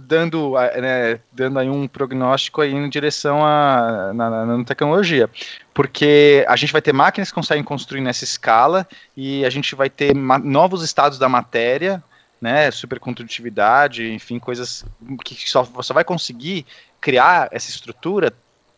[0.00, 5.28] dando, né, dando aí um prognóstico aí em direção à na, na nanotecnologia.
[5.74, 9.90] Porque a gente vai ter máquinas que conseguem construir nessa escala e a gente vai
[9.90, 12.02] ter novos estados da matéria,
[12.40, 14.84] né, supercondutividade, enfim, coisas
[15.24, 16.64] que só, só vai conseguir
[17.00, 18.32] criar essa estrutura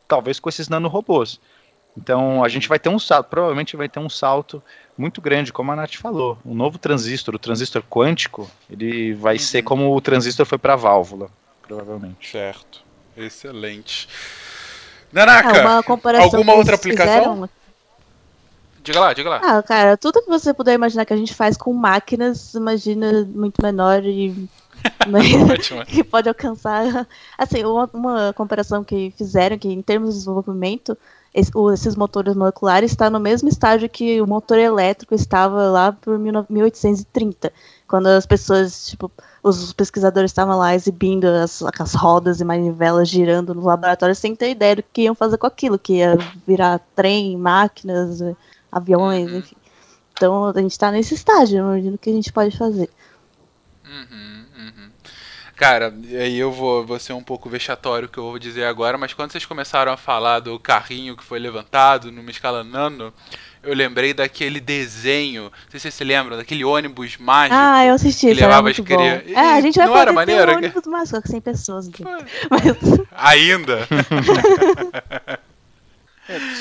[0.08, 1.40] talvez com esses nanorobôs.
[1.96, 4.62] Então a gente vai ter um salto, provavelmente vai ter um salto
[4.96, 6.38] muito grande, como a Nath falou.
[6.44, 10.76] O novo transistor, o transistor quântico, ele vai ser como o transistor foi para a
[10.76, 11.30] válvula,
[11.62, 12.30] provavelmente.
[12.30, 12.82] Certo.
[13.16, 14.08] Excelente.
[15.12, 17.14] Nanaka, Ah, alguma outra aplicação?
[17.14, 17.50] fizeram-
[18.82, 19.40] diga lá, diga lá.
[19.42, 23.62] Ah, cara, tudo que você puder imaginar que a gente faz com máquinas, imagina muito
[23.62, 24.48] menor e
[25.86, 27.06] que pode alcançar.
[27.38, 30.96] Assim, uma, uma comparação que fizeram que em termos de desenvolvimento,
[31.34, 35.92] esse- o- esses motores moleculares está no mesmo estágio que o motor elétrico estava lá
[35.92, 37.52] por 19- 1830,
[37.88, 39.10] quando as pessoas, tipo,
[39.42, 44.50] os pesquisadores estavam lá exibindo as, as rodas e manivelas girando nos laboratórios sem ter
[44.50, 46.16] ideia do que iam fazer com aquilo, que ia
[46.46, 48.20] virar trem, máquinas,
[48.72, 49.56] aviões, enfim.
[50.14, 52.88] Então a gente está nesse estágio, eu imagino que a gente pode fazer.
[53.84, 54.90] Uhum, uhum.
[55.56, 58.96] Cara, aí eu vou, vou ser um pouco vexatório o que eu vou dizer agora,
[58.98, 63.12] mas quando vocês começaram a falar do carrinho que foi levantado numa escala nano,
[63.62, 67.54] eu lembrei daquele desenho, não sei se vocês se lembram, daquele ônibus mágico.
[67.56, 68.96] Ah, eu assisti, que levava as muito bom.
[68.96, 70.52] cria- É, a gente vai Não era maneiro?
[70.52, 71.86] um ônibus mágico com 100 pessoas.
[71.86, 72.18] Então.
[73.12, 73.86] Ainda.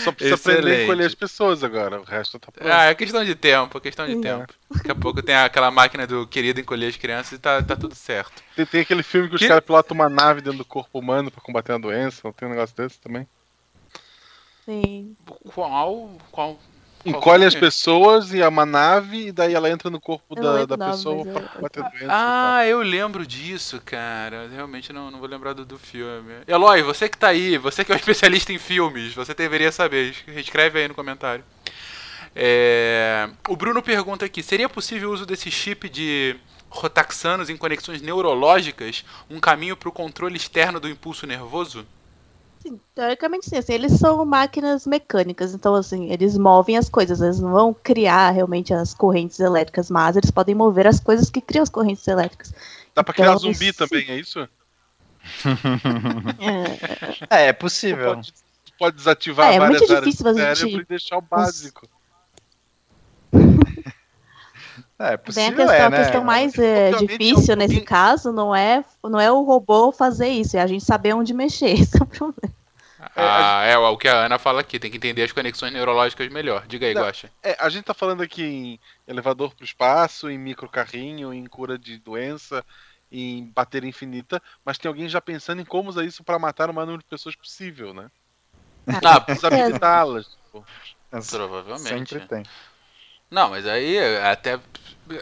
[0.03, 0.83] Só precisa aprender a Excelente.
[0.83, 1.99] encolher as pessoas agora.
[2.01, 2.67] O resto tá pronto.
[2.71, 4.21] Ah, é questão de tempo, é questão de Sim.
[4.21, 4.53] tempo.
[4.73, 7.93] Daqui a pouco tem aquela máquina do querido encolher as crianças e tá, tá tudo
[7.93, 8.41] certo.
[8.55, 11.29] Tem, tem aquele filme que os Que- caras pilotam uma nave dentro do corpo humano
[11.29, 12.21] pra combater uma doença.
[12.23, 13.27] Não tem um negócio desse também?
[14.65, 15.15] Sim.
[15.53, 16.17] Qual.
[16.31, 16.59] Qual.
[17.05, 20.77] Encolhe as pessoas e é uma nave, e daí ela entra no corpo da, da
[20.77, 22.07] pessoa pra eu- combater a doença.
[22.09, 24.47] Ah, eu lembro disso, cara.
[24.53, 26.33] Realmente não, não vou lembrar do, do filme.
[26.47, 30.13] Eloy, você que tá aí, você que é um especialista em filmes, você deveria saber.
[30.27, 31.43] Escreve aí no comentário.
[32.35, 36.35] É, O Bruno pergunta aqui: seria possível o uso desse chip de
[36.69, 41.85] rotaxanos em conexões neurológicas um caminho para o controle externo do impulso nervoso?
[42.61, 47.39] Sim, teoricamente sim, assim, eles são máquinas mecânicas, então assim, eles movem as coisas, eles
[47.39, 51.63] não vão criar realmente as correntes elétricas, mas eles podem mover as coisas que criam
[51.63, 52.53] as correntes elétricas.
[52.93, 53.73] Dá pra criar Então, zumbi sim.
[53.73, 54.47] também, é isso?
[57.29, 58.15] É, É, é Tu possível.
[58.15, 58.33] pode,
[58.65, 61.17] tu pode desativar É, é várias muito áreas difícil do a gente- cérebro e deixar
[61.17, 61.87] o básico.
[65.01, 65.97] É, Bem, a possível questão, é, a né?
[66.03, 70.55] questão mais é, difícil alguém- nesse caso não é, não é o robô fazer isso,
[70.57, 71.71] é a gente saber onde mexer.
[71.79, 72.53] Esse é o problema.
[73.15, 76.65] Ah, é o que a Ana fala aqui, tem que entender as conexões neurológicas melhor.
[76.67, 77.01] Diga aí, Não.
[77.01, 77.31] Guaxa.
[77.41, 81.97] É, a gente tá falando aqui em elevador pro espaço, em microcarrinho, em cura de
[81.97, 82.63] doença,
[83.11, 86.73] em bateria infinita, mas tem alguém já pensando em como usar isso pra matar o
[86.73, 88.07] maior número de pessoas possível, né?
[88.87, 90.27] Ah, Desabilitá-las.
[90.27, 90.65] tipo.
[91.31, 92.09] provavelmente.
[92.13, 92.43] Sempre tem.
[93.31, 94.59] Não, mas aí até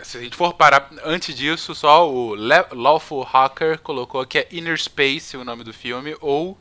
[0.03, 4.47] se a gente for parar antes disso, só o Le- Lawful Hacker colocou que é
[4.51, 6.57] Inner Space o nome do filme ou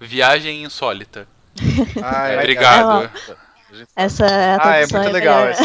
[0.00, 1.26] Viagem Insólita.
[2.02, 3.10] Ah, é, Obrigado.
[3.96, 5.62] Essa é a Ah, é muito legal esse.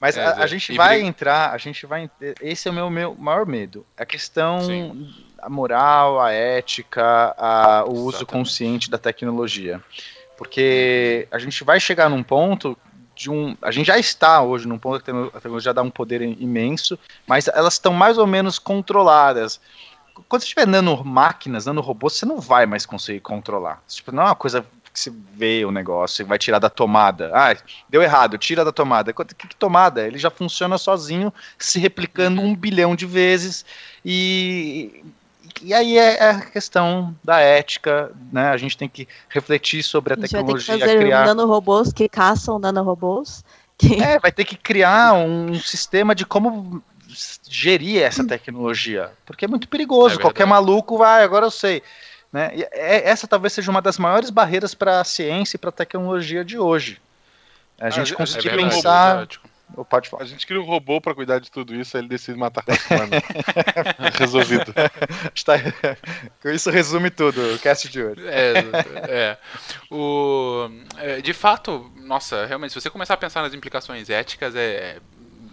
[0.00, 0.46] Mas É, a, a é.
[0.46, 2.08] gente vai briga- entrar, a gente vai.
[2.40, 3.84] Esse é o meu, meu maior medo.
[3.96, 5.12] A questão, Sim.
[5.42, 8.26] a moral, a ética, a- o uso Exatamente.
[8.32, 9.80] consciente da tecnologia.
[10.36, 12.78] Porque a gente vai chegar num ponto
[13.18, 13.56] de um.
[13.60, 16.22] A gente já está hoje num ponto que a tecno- a tecnologia dá um poder
[16.22, 16.96] imenso,
[17.26, 19.60] mas elas estão mais ou menos controladas.
[20.28, 23.82] Quando você estiver nanomáquinas, nanorobôs, você não vai mais conseguir controlar.
[23.88, 27.30] Tipo, não é uma coisa que você vê o negócio e vai tirar da tomada.
[27.34, 27.56] Ah,
[27.88, 29.12] deu errado, tira da tomada.
[29.12, 30.06] Que, que tomada?
[30.06, 33.64] Ele já funciona sozinho, se replicando um bilhão de vezes.
[34.04, 35.04] E,
[35.62, 38.48] e aí é é a questão da ética, né?
[38.50, 41.26] A gente tem que refletir sobre a, A gente vai ter que tecnologia, fazer criar.
[41.26, 43.44] nanorobôs que caçam nanorobôs.
[43.76, 44.02] Que...
[44.02, 46.82] É, vai ter que criar um sistema de como
[47.48, 50.16] gerir essa tecnologia, porque é muito perigoso.
[50.16, 51.82] É Qualquer maluco vai, agora eu sei.
[52.32, 52.50] Né?
[52.54, 55.72] E é- essa talvez seja uma das maiores barreiras para a ciência e para a
[55.72, 57.00] tecnologia de hoje.
[57.80, 59.16] A a gente É conseguir verdade, pensar.
[59.16, 59.47] exótico.
[59.76, 60.24] Oh, pode falar.
[60.24, 64.10] A gente cria um robô pra cuidar de tudo isso, aí ele decide matar a.
[64.18, 64.74] Resolvido.
[65.34, 65.54] Está...
[66.42, 68.26] Com isso resume tudo, o cast de hoje.
[68.26, 68.54] É,
[69.08, 69.38] é.
[69.90, 74.98] O, é, de fato, nossa, realmente, se você começar a pensar nas implicações éticas, é,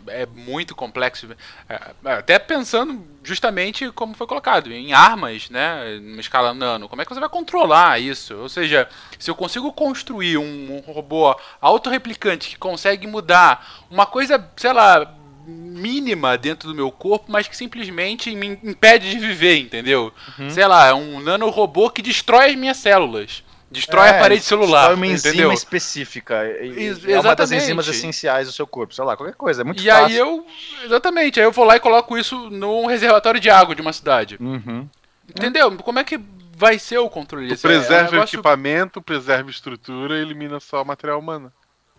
[0.07, 1.27] é muito complexo.
[1.69, 6.87] É, até pensando justamente como foi colocado, em armas, né, numa escala nano.
[6.87, 8.35] Como é que você vai controlar isso?
[8.35, 8.87] Ou seja,
[9.17, 16.37] se eu consigo construir um, robô autorreplicante que consegue mudar uma coisa, sei lá, mínima
[16.37, 20.13] dentro do meu corpo, mas que simplesmente me impede de viver, entendeu?
[20.49, 23.43] Sei lá, é um nanorobô que destrói as minhas células.
[23.75, 24.91] Destrói a parede celular.
[24.91, 25.51] É, uma enzima entendeu?
[25.53, 26.43] específica.
[26.61, 28.93] e- Ex- é uma das enzimas essenciais do seu corpo.
[28.93, 29.61] Sei lá, qualquer coisa.
[29.61, 30.05] É muito E fácil.
[30.05, 30.45] aí eu.
[30.83, 34.37] Exatamente, aí eu vou lá e coloco isso num reservatório de água de uma cidade.
[34.39, 34.87] Uhum.
[35.29, 35.71] Entendeu?
[35.77, 36.19] Como é que
[36.57, 37.67] vai ser o controle disso?
[37.67, 41.19] É- é um preserva o negócio- equipamento, preserva a estrutura e elimina só o material
[41.19, 41.51] humano.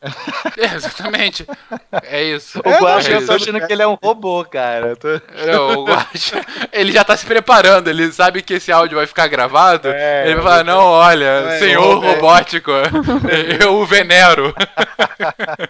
[0.56, 1.46] É, exatamente.
[2.02, 2.58] É isso.
[2.64, 3.44] O Guaxa, é eu tô isso.
[3.50, 4.96] achando que ele é um robô, cara.
[4.96, 6.40] Tô- É, o Guaxa,
[6.72, 9.88] ele já tá se preparando, ele sabe que esse áudio vai ficar gravado.
[9.88, 12.70] É, ele vai falar, não, olha, É, senhor robótico,
[13.60, 14.54] eu o venero.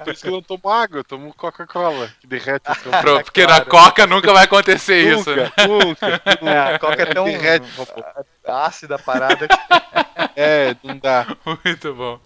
[0.05, 3.25] Por isso que eu não tomo água, eu tomo Coca-Cola, que derrete o seu Pro-
[3.25, 5.35] Porque na Coca nunca vai acontecer isso.
[5.35, 5.51] né?
[5.67, 6.51] Nunca, nunca.
[6.51, 7.67] É, a coca é tão Derrete
[8.47, 9.49] ácida a parada.
[10.37, 11.27] É, não dá.
[11.65, 12.21] Muito bom.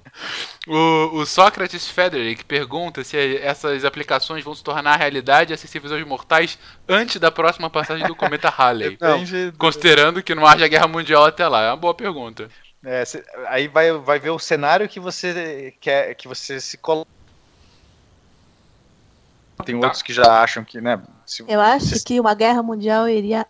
[0.67, 6.05] O, o Sócrates Frederick pergunta se essas aplicações vão se tornar realidade e acessíveis aos
[6.07, 6.59] mortais
[6.89, 8.99] antes da próxima passagem do cometa Halley.
[9.59, 11.63] Considerando que não haja guerra mundial até lá.
[11.63, 12.49] É uma boa pergunta.
[12.85, 17.11] É, cê- aí vai, vai ver o cenário que você quer que você se coloca.
[19.65, 19.87] Tem Tá.
[19.87, 21.01] outros que já acham que, né?
[21.27, 23.47] se- Eu acho se- que uma guerra mundial iria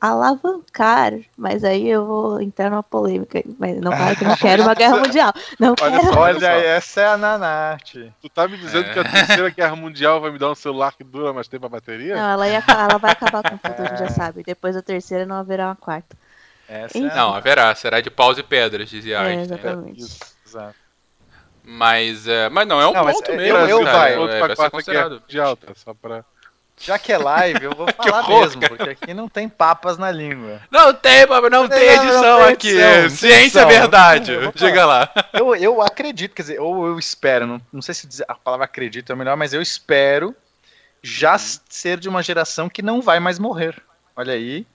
[0.00, 3.42] alavancar, mas aí eu vou entrar numa polêmica.
[3.58, 5.32] Mas não que não quero uma guerra mundial.
[5.58, 6.12] Não Olha quero.
[6.14, 6.20] só.
[6.20, 8.12] Olha, essa é a Nanate.
[8.20, 8.92] Tu tá me dizendo É.
[8.92, 11.68] que a terceira guerra mundial vai me dar um celular que dura mais tempo a
[11.68, 12.14] bateria?
[12.16, 14.42] Não, ela, ia, ela vai acabar com tudo, a gente já sabe.
[14.42, 16.16] Depois da terceira não haverá uma quarta.
[16.68, 17.74] Essa é a- Não, haverá.
[17.74, 19.58] Será de paus e pedras, dizia É, Einstein.
[19.58, 20.00] exatamente.
[20.02, 20.18] Isso.
[20.46, 20.74] Exato.
[21.62, 23.58] Mas, é, mas não, é um Não, ponto eu- mesmo.
[23.58, 23.98] eu cara.
[23.98, 24.12] vai.
[24.14, 25.20] É, vai pra ser considerado.
[25.20, 25.68] mundial, tá?
[25.74, 26.24] Só pra...
[26.82, 30.10] Já que é live, eu vou falar horror, mesmo, porque aqui não tem papas na
[30.10, 30.60] língua.
[30.70, 32.68] Não tem, Pablo, não tem Não, não edição tem aqui.
[32.68, 34.32] edição, tem Ciência é verdade.
[34.54, 35.12] Diga lá.
[35.32, 38.64] Eu, eu acredito, quer dizer, ou eu espero, não, não sei se dizer- a palavra
[38.64, 40.34] acredito é melhor, mas eu espero
[41.02, 43.76] já s- ser de uma geração que não vai mais morrer.
[44.16, 44.66] Olha aí.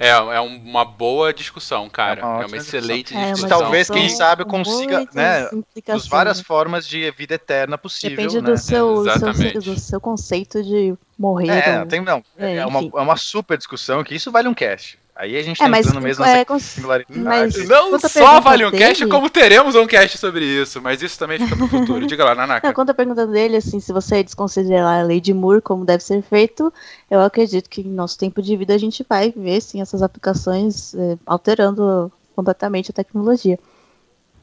[0.00, 2.20] É, é um- uma boa discussão, cara.
[2.20, 3.58] É uma É uma, excelente É, mas discussão.
[3.60, 5.48] talvez, quem sabe, consiga, né,
[5.84, 8.16] Das várias formas de vida eterna possível.
[8.16, 8.52] Depende né?
[8.52, 11.48] do, seu, do, seu, do seu conceito de morrer.
[11.68, 14.54] É, ou- tem, não, é, É, uma, é uma super discussão que isso vale um
[14.54, 14.97] cast.
[15.20, 17.18] Aí a gente tá É, mas, entrando mesmo é, nessa singularidade.
[17.18, 20.80] mas- Não só vale um cast, como teremos um cast sobre isso.
[20.80, 22.06] Mas isso também fica pro futuro.
[22.06, 22.68] Diga lá, Nanaka.
[22.68, 26.04] Não, quanto à pergunta dele, assim, se você desconsiderar a lei de Moore como deve
[26.04, 26.72] ser feito,
[27.10, 30.94] eu acredito que em nosso tempo de vida a gente vai ver, sim, essas aplicações
[30.94, 33.58] é, alterando completamente a tecnologia.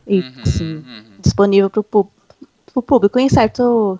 [0.05, 1.03] E, Uhum, assim, uhum.
[1.19, 1.79] disponível para
[2.75, 3.97] o público em certo,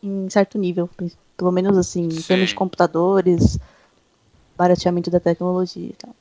[0.00, 0.88] em certo nível,
[1.36, 2.22] pelo menos assim, em Sim.
[2.22, 3.58] termos de computadores,
[4.56, 6.14] barateamento da tecnologia e tal.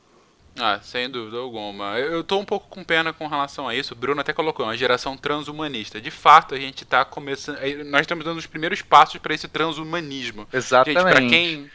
[0.59, 1.97] Ah, sem dúvida alguma.
[1.97, 3.93] Eu, eu tô um pouco com pena com relação a isso.
[3.93, 6.01] O Bruno até colocou, uma geração transhumanista.
[6.01, 7.57] De fato, a gente tá começando.
[7.61, 10.45] eh, Nós estamos dando os primeiros passos para esse transhumanismo.
[10.51, 10.99] Exatamente.
[11.01, 11.71] Gente, pra quem,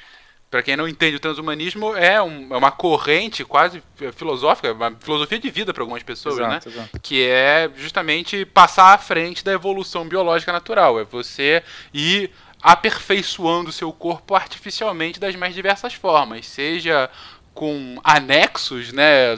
[0.51, 3.83] pra quem não entende, o transhumanismo é, um- é uma corrente quase
[4.15, 6.45] filosófica, uma filosofia de vida para algumas pessoas, né?
[6.59, 7.01] Exato, exato.
[7.01, 11.01] que é justamente passar à frente da evolução biológica natural.
[11.01, 11.63] É você
[11.95, 12.31] ir
[12.63, 17.11] aperfeiçoando seu corpo artificialmente das mais diversas formas, seja
[17.57, 19.35] com anexos, né,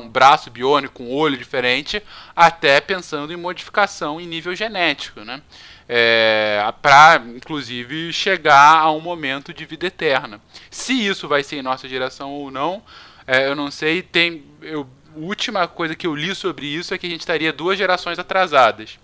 [0.00, 2.00] um braço biônico, um olho diferente,
[2.34, 5.42] até pensando em modificação em nível genético, né?
[5.88, 10.40] É, para inclusive chegar a um momento de vida eterna.
[10.70, 12.82] Se isso vai ser em nossa geração ou não,
[13.26, 14.00] é, eu não sei.
[14.00, 17.52] Tem, eu, a última coisa que eu li sobre isso é que a gente estaria
[17.52, 18.98] duas gerações atrasadas.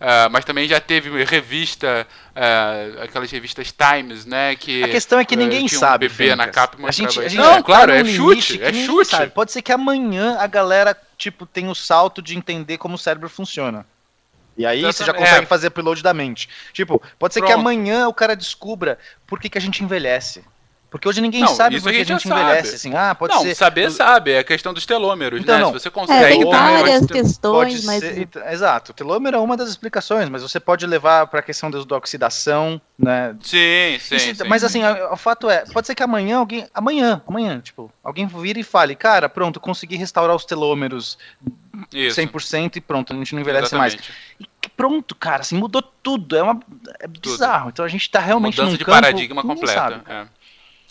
[0.00, 4.54] Ah, mas também já teve revista, ah, aquelas revistas Times, né?
[4.54, 6.08] Que A questão é que eh, ninguém um sabe.
[6.08, 8.72] bebê na capa e a gente, a gente Não, tá claro, é chute, que é
[8.72, 9.10] chute.
[9.10, 9.32] sabe.
[9.32, 13.28] Pode ser que amanhã a galera, tipo, tenha o salto de entender como o cérebro
[13.28, 13.84] funciona.
[14.56, 15.24] E aí você já Exatamente.
[15.28, 15.48] consegue É.
[15.48, 16.48] fazer upload da mente.
[16.72, 17.60] Tipo, pode ser que Pronto.
[17.60, 20.44] amanhã o cara descubra por que, que a gente envelhece.
[20.90, 22.62] Porque hoje ninguém Não, sabe isso por a que a gente gente envelhece.
[22.64, 22.74] sabe.
[22.76, 23.54] Assim, ah, pode não, ser.
[23.54, 25.60] saber sabe, é a questão dos telômeros, Então, né?
[25.60, 25.68] não.
[25.68, 26.24] Se você consegue.
[26.24, 30.40] É, tem várias questões, mas ser, então, exato, o telômero é uma das explicações, mas
[30.40, 33.36] você pode levar para a questão da da oxidação, né?
[33.42, 34.48] Sim, sim, Isso- sim.
[34.48, 38.26] mas assim, o, o fato é, pode ser que amanhã alguém, amanhã, amanhã, tipo, alguém
[38.26, 41.18] vire e fale, cara, pronto, consegui restaurar os telômeros
[41.92, 43.92] Isso, 100% e pronto, a gente não envelhece mais.
[43.94, 44.18] exatamente.
[44.40, 46.58] E que pronto, cara, assim, mudou tudo, é uma
[46.98, 47.68] é bizarro.
[47.68, 49.72] Então a gente tá realmente Mudança num de campo paradigma completa.
[49.74, 50.02] sabe.
[50.08, 50.26] é.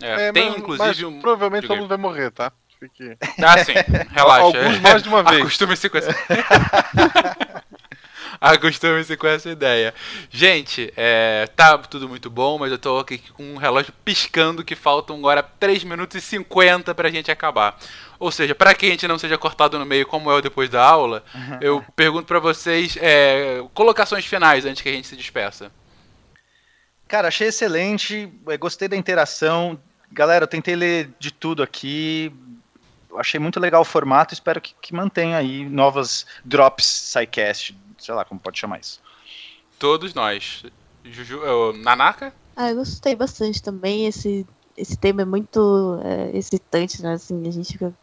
[0.01, 1.19] É, É, tem mas- inclusive mas um.
[1.21, 1.67] Provavelmente aí.
[1.67, 2.51] todo mundo vai morrer, tá?
[2.79, 3.17] Fique...
[3.43, 3.73] Ah, sim,
[4.13, 4.41] relaxa.
[4.43, 5.41] Alguns mais de uma vez.
[5.41, 6.11] Acostume-se com essa.
[8.39, 9.93] Acostume-se com essa ideia.
[10.29, 14.75] Gente, é, tá tudo muito bom, mas eu tô aqui com um relógio piscando que
[14.75, 17.75] faltam agora 3 minutos e 50 pra gente acabar.
[18.19, 20.69] Ou seja, para que a gente não seja cortado no meio como é o depois
[20.69, 21.23] da aula,
[21.61, 25.71] eu pergunto pra vocês é, colocações finais antes que a gente se despeça.
[27.07, 29.79] Cara, achei excelente, eh, gostei da interação.
[30.11, 32.31] Galera, eu tentei ler de tudo aqui.
[33.15, 38.23] Achei muito legal o formato, espero que, que mantenha aí novas drops SciCast, sei lá
[38.23, 39.01] como pode chamar isso.
[39.79, 40.63] Todos nós.
[41.03, 42.33] Juju, Nanaka?
[42.55, 44.07] Ah, eu gostei bastante também.
[44.07, 44.45] Esse,
[44.75, 47.13] esse tema é muito é, excitante, né?
[47.13, 47.93] Assim, a gente fica.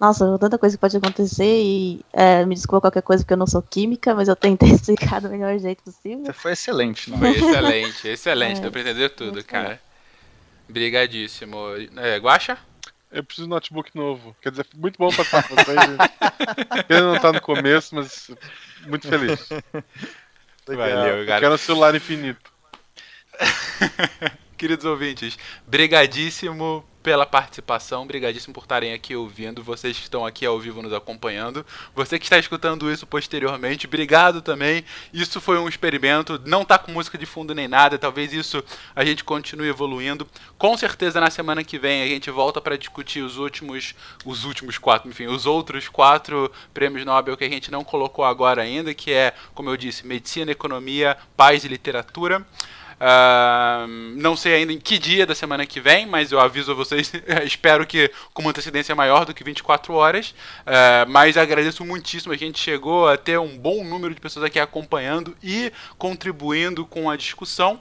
[0.00, 3.46] Nossa, tanta coisa que pode acontecer e é, me desculpa qualquer coisa porque eu não
[3.46, 6.24] sou química, mas eu tentei explicar do melhor jeito possível.
[6.24, 7.18] Você foi excelente, né?
[7.18, 8.58] Foi excelente, excelente.
[8.58, 9.80] É, Deu pra entender tudo, cara.
[10.68, 11.58] Brigadíssimo.
[11.96, 12.58] É, Guaxa?
[13.10, 14.34] Eu preciso de um notebook novo.
[14.40, 15.76] Quer dizer, muito bom passar com vocês.
[15.76, 16.86] gente.
[16.88, 18.30] Ele não tá no começo, mas
[18.86, 19.48] muito feliz.
[20.66, 21.40] Valeu, Eu cara.
[21.40, 22.50] quero um celular infinito.
[24.56, 30.58] Queridos ouvintes, brigadíssimo pela participação, brigadíssimo por estarem aqui ouvindo, vocês que estão aqui ao
[30.60, 34.84] vivo nos acompanhando, você que está escutando isso posteriormente, obrigado também.
[35.12, 38.62] Isso foi um experimento, não tá com música de fundo nem nada, talvez isso
[38.94, 40.26] a gente continue evoluindo.
[40.56, 43.94] Com certeza na semana que vem a gente volta para discutir os últimos,
[44.24, 48.62] os últimos quatro, enfim, os outros quatro prêmios Nobel que a gente não colocou agora
[48.62, 52.46] ainda, que é, como eu disse, medicina, economia, paz e literatura.
[53.04, 53.84] Ah,
[54.14, 57.84] não sei ainda em que dia da semana que vem, mas eu aviso vocês, espero
[57.84, 60.32] que com uma antecedência maior do que 24 horas.
[60.64, 64.60] Ah, mas agradeço muitíssimo, a gente chegou a ter um bom número de pessoas aqui
[64.60, 67.80] acompanhando e contribuindo com a discussão.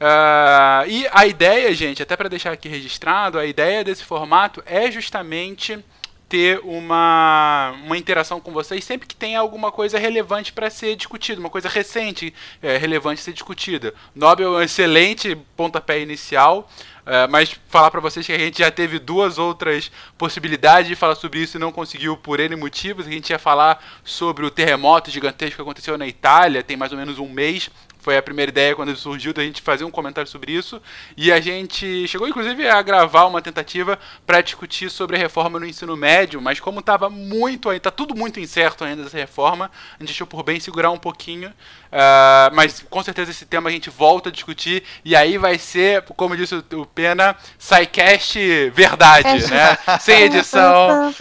[0.00, 4.90] Ah, e a ideia, gente, até para deixar aqui registrado, a ideia desse formato é
[4.90, 5.84] justamente
[6.28, 11.40] ter uma, uma interação com vocês sempre que tem alguma coisa relevante para ser discutida,
[11.40, 13.94] uma coisa recente é, relevante ser discutida.
[14.14, 16.68] Nobel é um excelente pontapé inicial,
[17.04, 21.14] é, mas falar para vocês que a gente já teve duas outras possibilidades de falar
[21.14, 23.06] sobre isso e não conseguiu por N motivos.
[23.06, 26.98] A gente ia falar sobre o terremoto gigantesco que aconteceu na Itália, tem mais ou
[26.98, 27.70] menos um mês,
[28.06, 30.80] foi a primeira ideia quando surgiu da gente fazer um comentário sobre isso.
[31.16, 35.66] E a gente chegou, inclusive, a gravar uma tentativa para discutir sobre a reforma no
[35.66, 40.02] ensino médio, mas como estava muito ainda, tá tudo muito incerto ainda dessa reforma, a
[40.04, 41.48] gente achou por bem segurar um pouquinho.
[41.48, 44.84] Uh, mas com certeza esse tema a gente volta a discutir.
[45.04, 49.98] E aí vai ser, como disse o Pena, SciCast verdade, né?
[49.98, 51.12] Sem edição.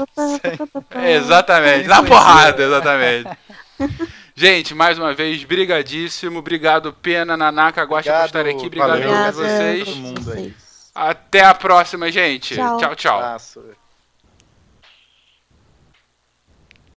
[1.04, 3.30] Exatamente, na porrada, exatamente.
[4.38, 6.40] Gente, mais uma vez, brigadíssimo.
[6.40, 8.66] Obrigado, Pena, Nanaka, Guaxa por estar aqui.
[8.66, 9.82] Obrigado a vocês.
[9.82, 10.42] a Todo mundo aí.
[10.42, 10.92] vocês.
[10.94, 12.56] Até a próxima, gente.
[12.56, 12.78] Tchau.
[12.78, 12.96] tchau.
[12.96, 13.18] tchau.
[13.18, 13.85] Abraço.